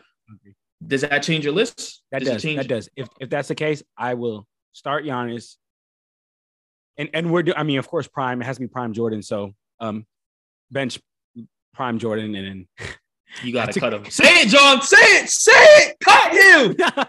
does 0.86 1.00
that 1.02 1.22
change 1.22 1.44
your 1.44 1.54
list? 1.54 2.02
That 2.12 2.20
Does 2.20 2.28
does. 2.28 2.42
change- 2.42 2.58
That 2.58 2.68
does. 2.68 2.88
If 2.96 3.08
if 3.20 3.30
that's 3.30 3.48
the 3.48 3.54
case, 3.54 3.82
I 3.96 4.14
will 4.14 4.46
start 4.72 5.04
Giannis. 5.04 5.56
And 6.98 7.08
and 7.14 7.32
we're 7.32 7.42
do, 7.42 7.52
I 7.56 7.62
mean, 7.62 7.78
of 7.78 7.88
course, 7.88 8.06
prime 8.08 8.40
it 8.40 8.44
has 8.44 8.56
to 8.56 8.60
be 8.60 8.68
prime 8.68 8.92
Jordan. 8.92 9.22
So 9.22 9.52
um 9.80 10.06
bench 10.70 11.00
prime 11.74 11.98
Jordan 11.98 12.34
and 12.34 12.66
You 13.42 13.52
gotta 13.52 13.66
That's 13.66 13.76
a- 13.76 13.80
cut 13.80 13.94
him. 13.94 14.04
Say 14.10 14.42
it, 14.42 14.48
John. 14.48 14.82
Say 14.82 14.96
it. 14.96 15.28
Say 15.28 15.52
it. 15.52 15.96
Cut 16.00 16.32
him. 16.32 16.76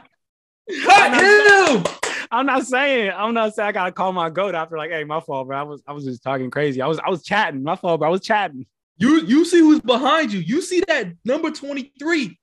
then 0.67 0.83
Cut 0.83 1.85
him. 1.85 2.11
I'm 2.29 2.45
not 2.45 2.65
saying 2.65 3.11
I'm 3.15 3.33
not 3.33 3.55
saying 3.55 3.69
I 3.69 3.71
gotta 3.71 3.91
call 3.91 4.11
my 4.11 4.29
goat 4.29 4.53
after 4.55 4.77
like, 4.77 4.91
hey, 4.91 5.03
my 5.03 5.19
fault, 5.21 5.47
bro. 5.47 5.57
I 5.57 5.63
was 5.63 5.81
I 5.87 5.93
was 5.93 6.03
just 6.05 6.23
talking 6.23 6.51
crazy. 6.51 6.81
I 6.81 6.87
was 6.87 6.99
I 6.99 7.09
was 7.09 7.23
chatting. 7.23 7.63
My 7.63 7.75
fault, 7.75 7.99
bro. 7.99 8.09
I 8.09 8.11
was 8.11 8.21
chatting. 8.21 8.65
You 8.97 9.21
you 9.21 9.45
see 9.45 9.59
who's 9.59 9.79
behind 9.79 10.33
you. 10.33 10.39
You 10.39 10.61
see 10.61 10.83
that 10.87 11.13
number 11.23 11.51
23. 11.51 12.37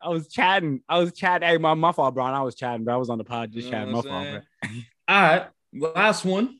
I 0.00 0.08
was 0.08 0.28
chatting. 0.28 0.82
I 0.88 0.98
was 0.98 1.12
chatting. 1.12 1.48
Hey, 1.48 1.58
my, 1.58 1.74
my 1.74 1.92
fault, 1.92 2.14
bro. 2.14 2.24
I 2.24 2.42
was 2.42 2.54
chatting, 2.54 2.84
bro. 2.84 2.94
I 2.94 2.98
was 2.98 3.10
on 3.10 3.18
the 3.18 3.24
pod 3.24 3.50
just 3.52 3.66
You 3.66 3.72
know 3.72 3.78
chatting. 3.78 3.92
My 3.92 3.96
what 3.96 4.06
fault, 4.06 4.28
bro. 4.28 4.70
All 5.08 5.22
right. 5.22 5.46
Last 5.72 6.24
one. 6.24 6.58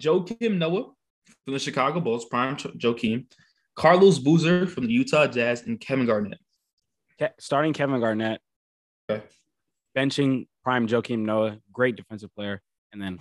Joakim 0.00 0.58
Noah 0.58 0.84
from 1.44 1.52
the 1.52 1.58
Chicago 1.58 2.00
Bulls, 2.00 2.24
prime 2.24 2.56
Joakim. 2.56 3.26
Carlos 3.76 4.18
Boozer 4.18 4.66
from 4.66 4.86
the 4.86 4.92
Utah 4.92 5.26
Jazz 5.26 5.62
and 5.66 5.80
Kevin 5.80 6.06
Garnett. 6.06 6.38
Ke- 7.20 7.34
starting 7.38 7.72
Kevin 7.72 8.00
Garnett, 8.00 8.40
Okay. 9.10 9.22
benching 9.96 10.46
prime 10.62 10.86
Joakim 10.86 11.20
Noah, 11.20 11.58
great 11.72 11.96
defensive 11.96 12.34
player, 12.34 12.60
and 12.92 13.00
then 13.00 13.18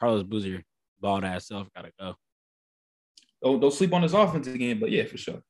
Carlos 0.00 0.22
Boozer, 0.22 0.62
bald 1.00 1.24
ass 1.24 1.46
self, 1.48 1.68
gotta 1.74 1.92
go. 1.98 2.14
Don't, 3.42 3.60
don't 3.60 3.72
sleep 3.72 3.92
on 3.92 4.02
his 4.02 4.14
offensive 4.14 4.56
game, 4.58 4.78
but 4.78 4.90
yeah, 4.90 5.04
for 5.04 5.18
sure. 5.18 5.42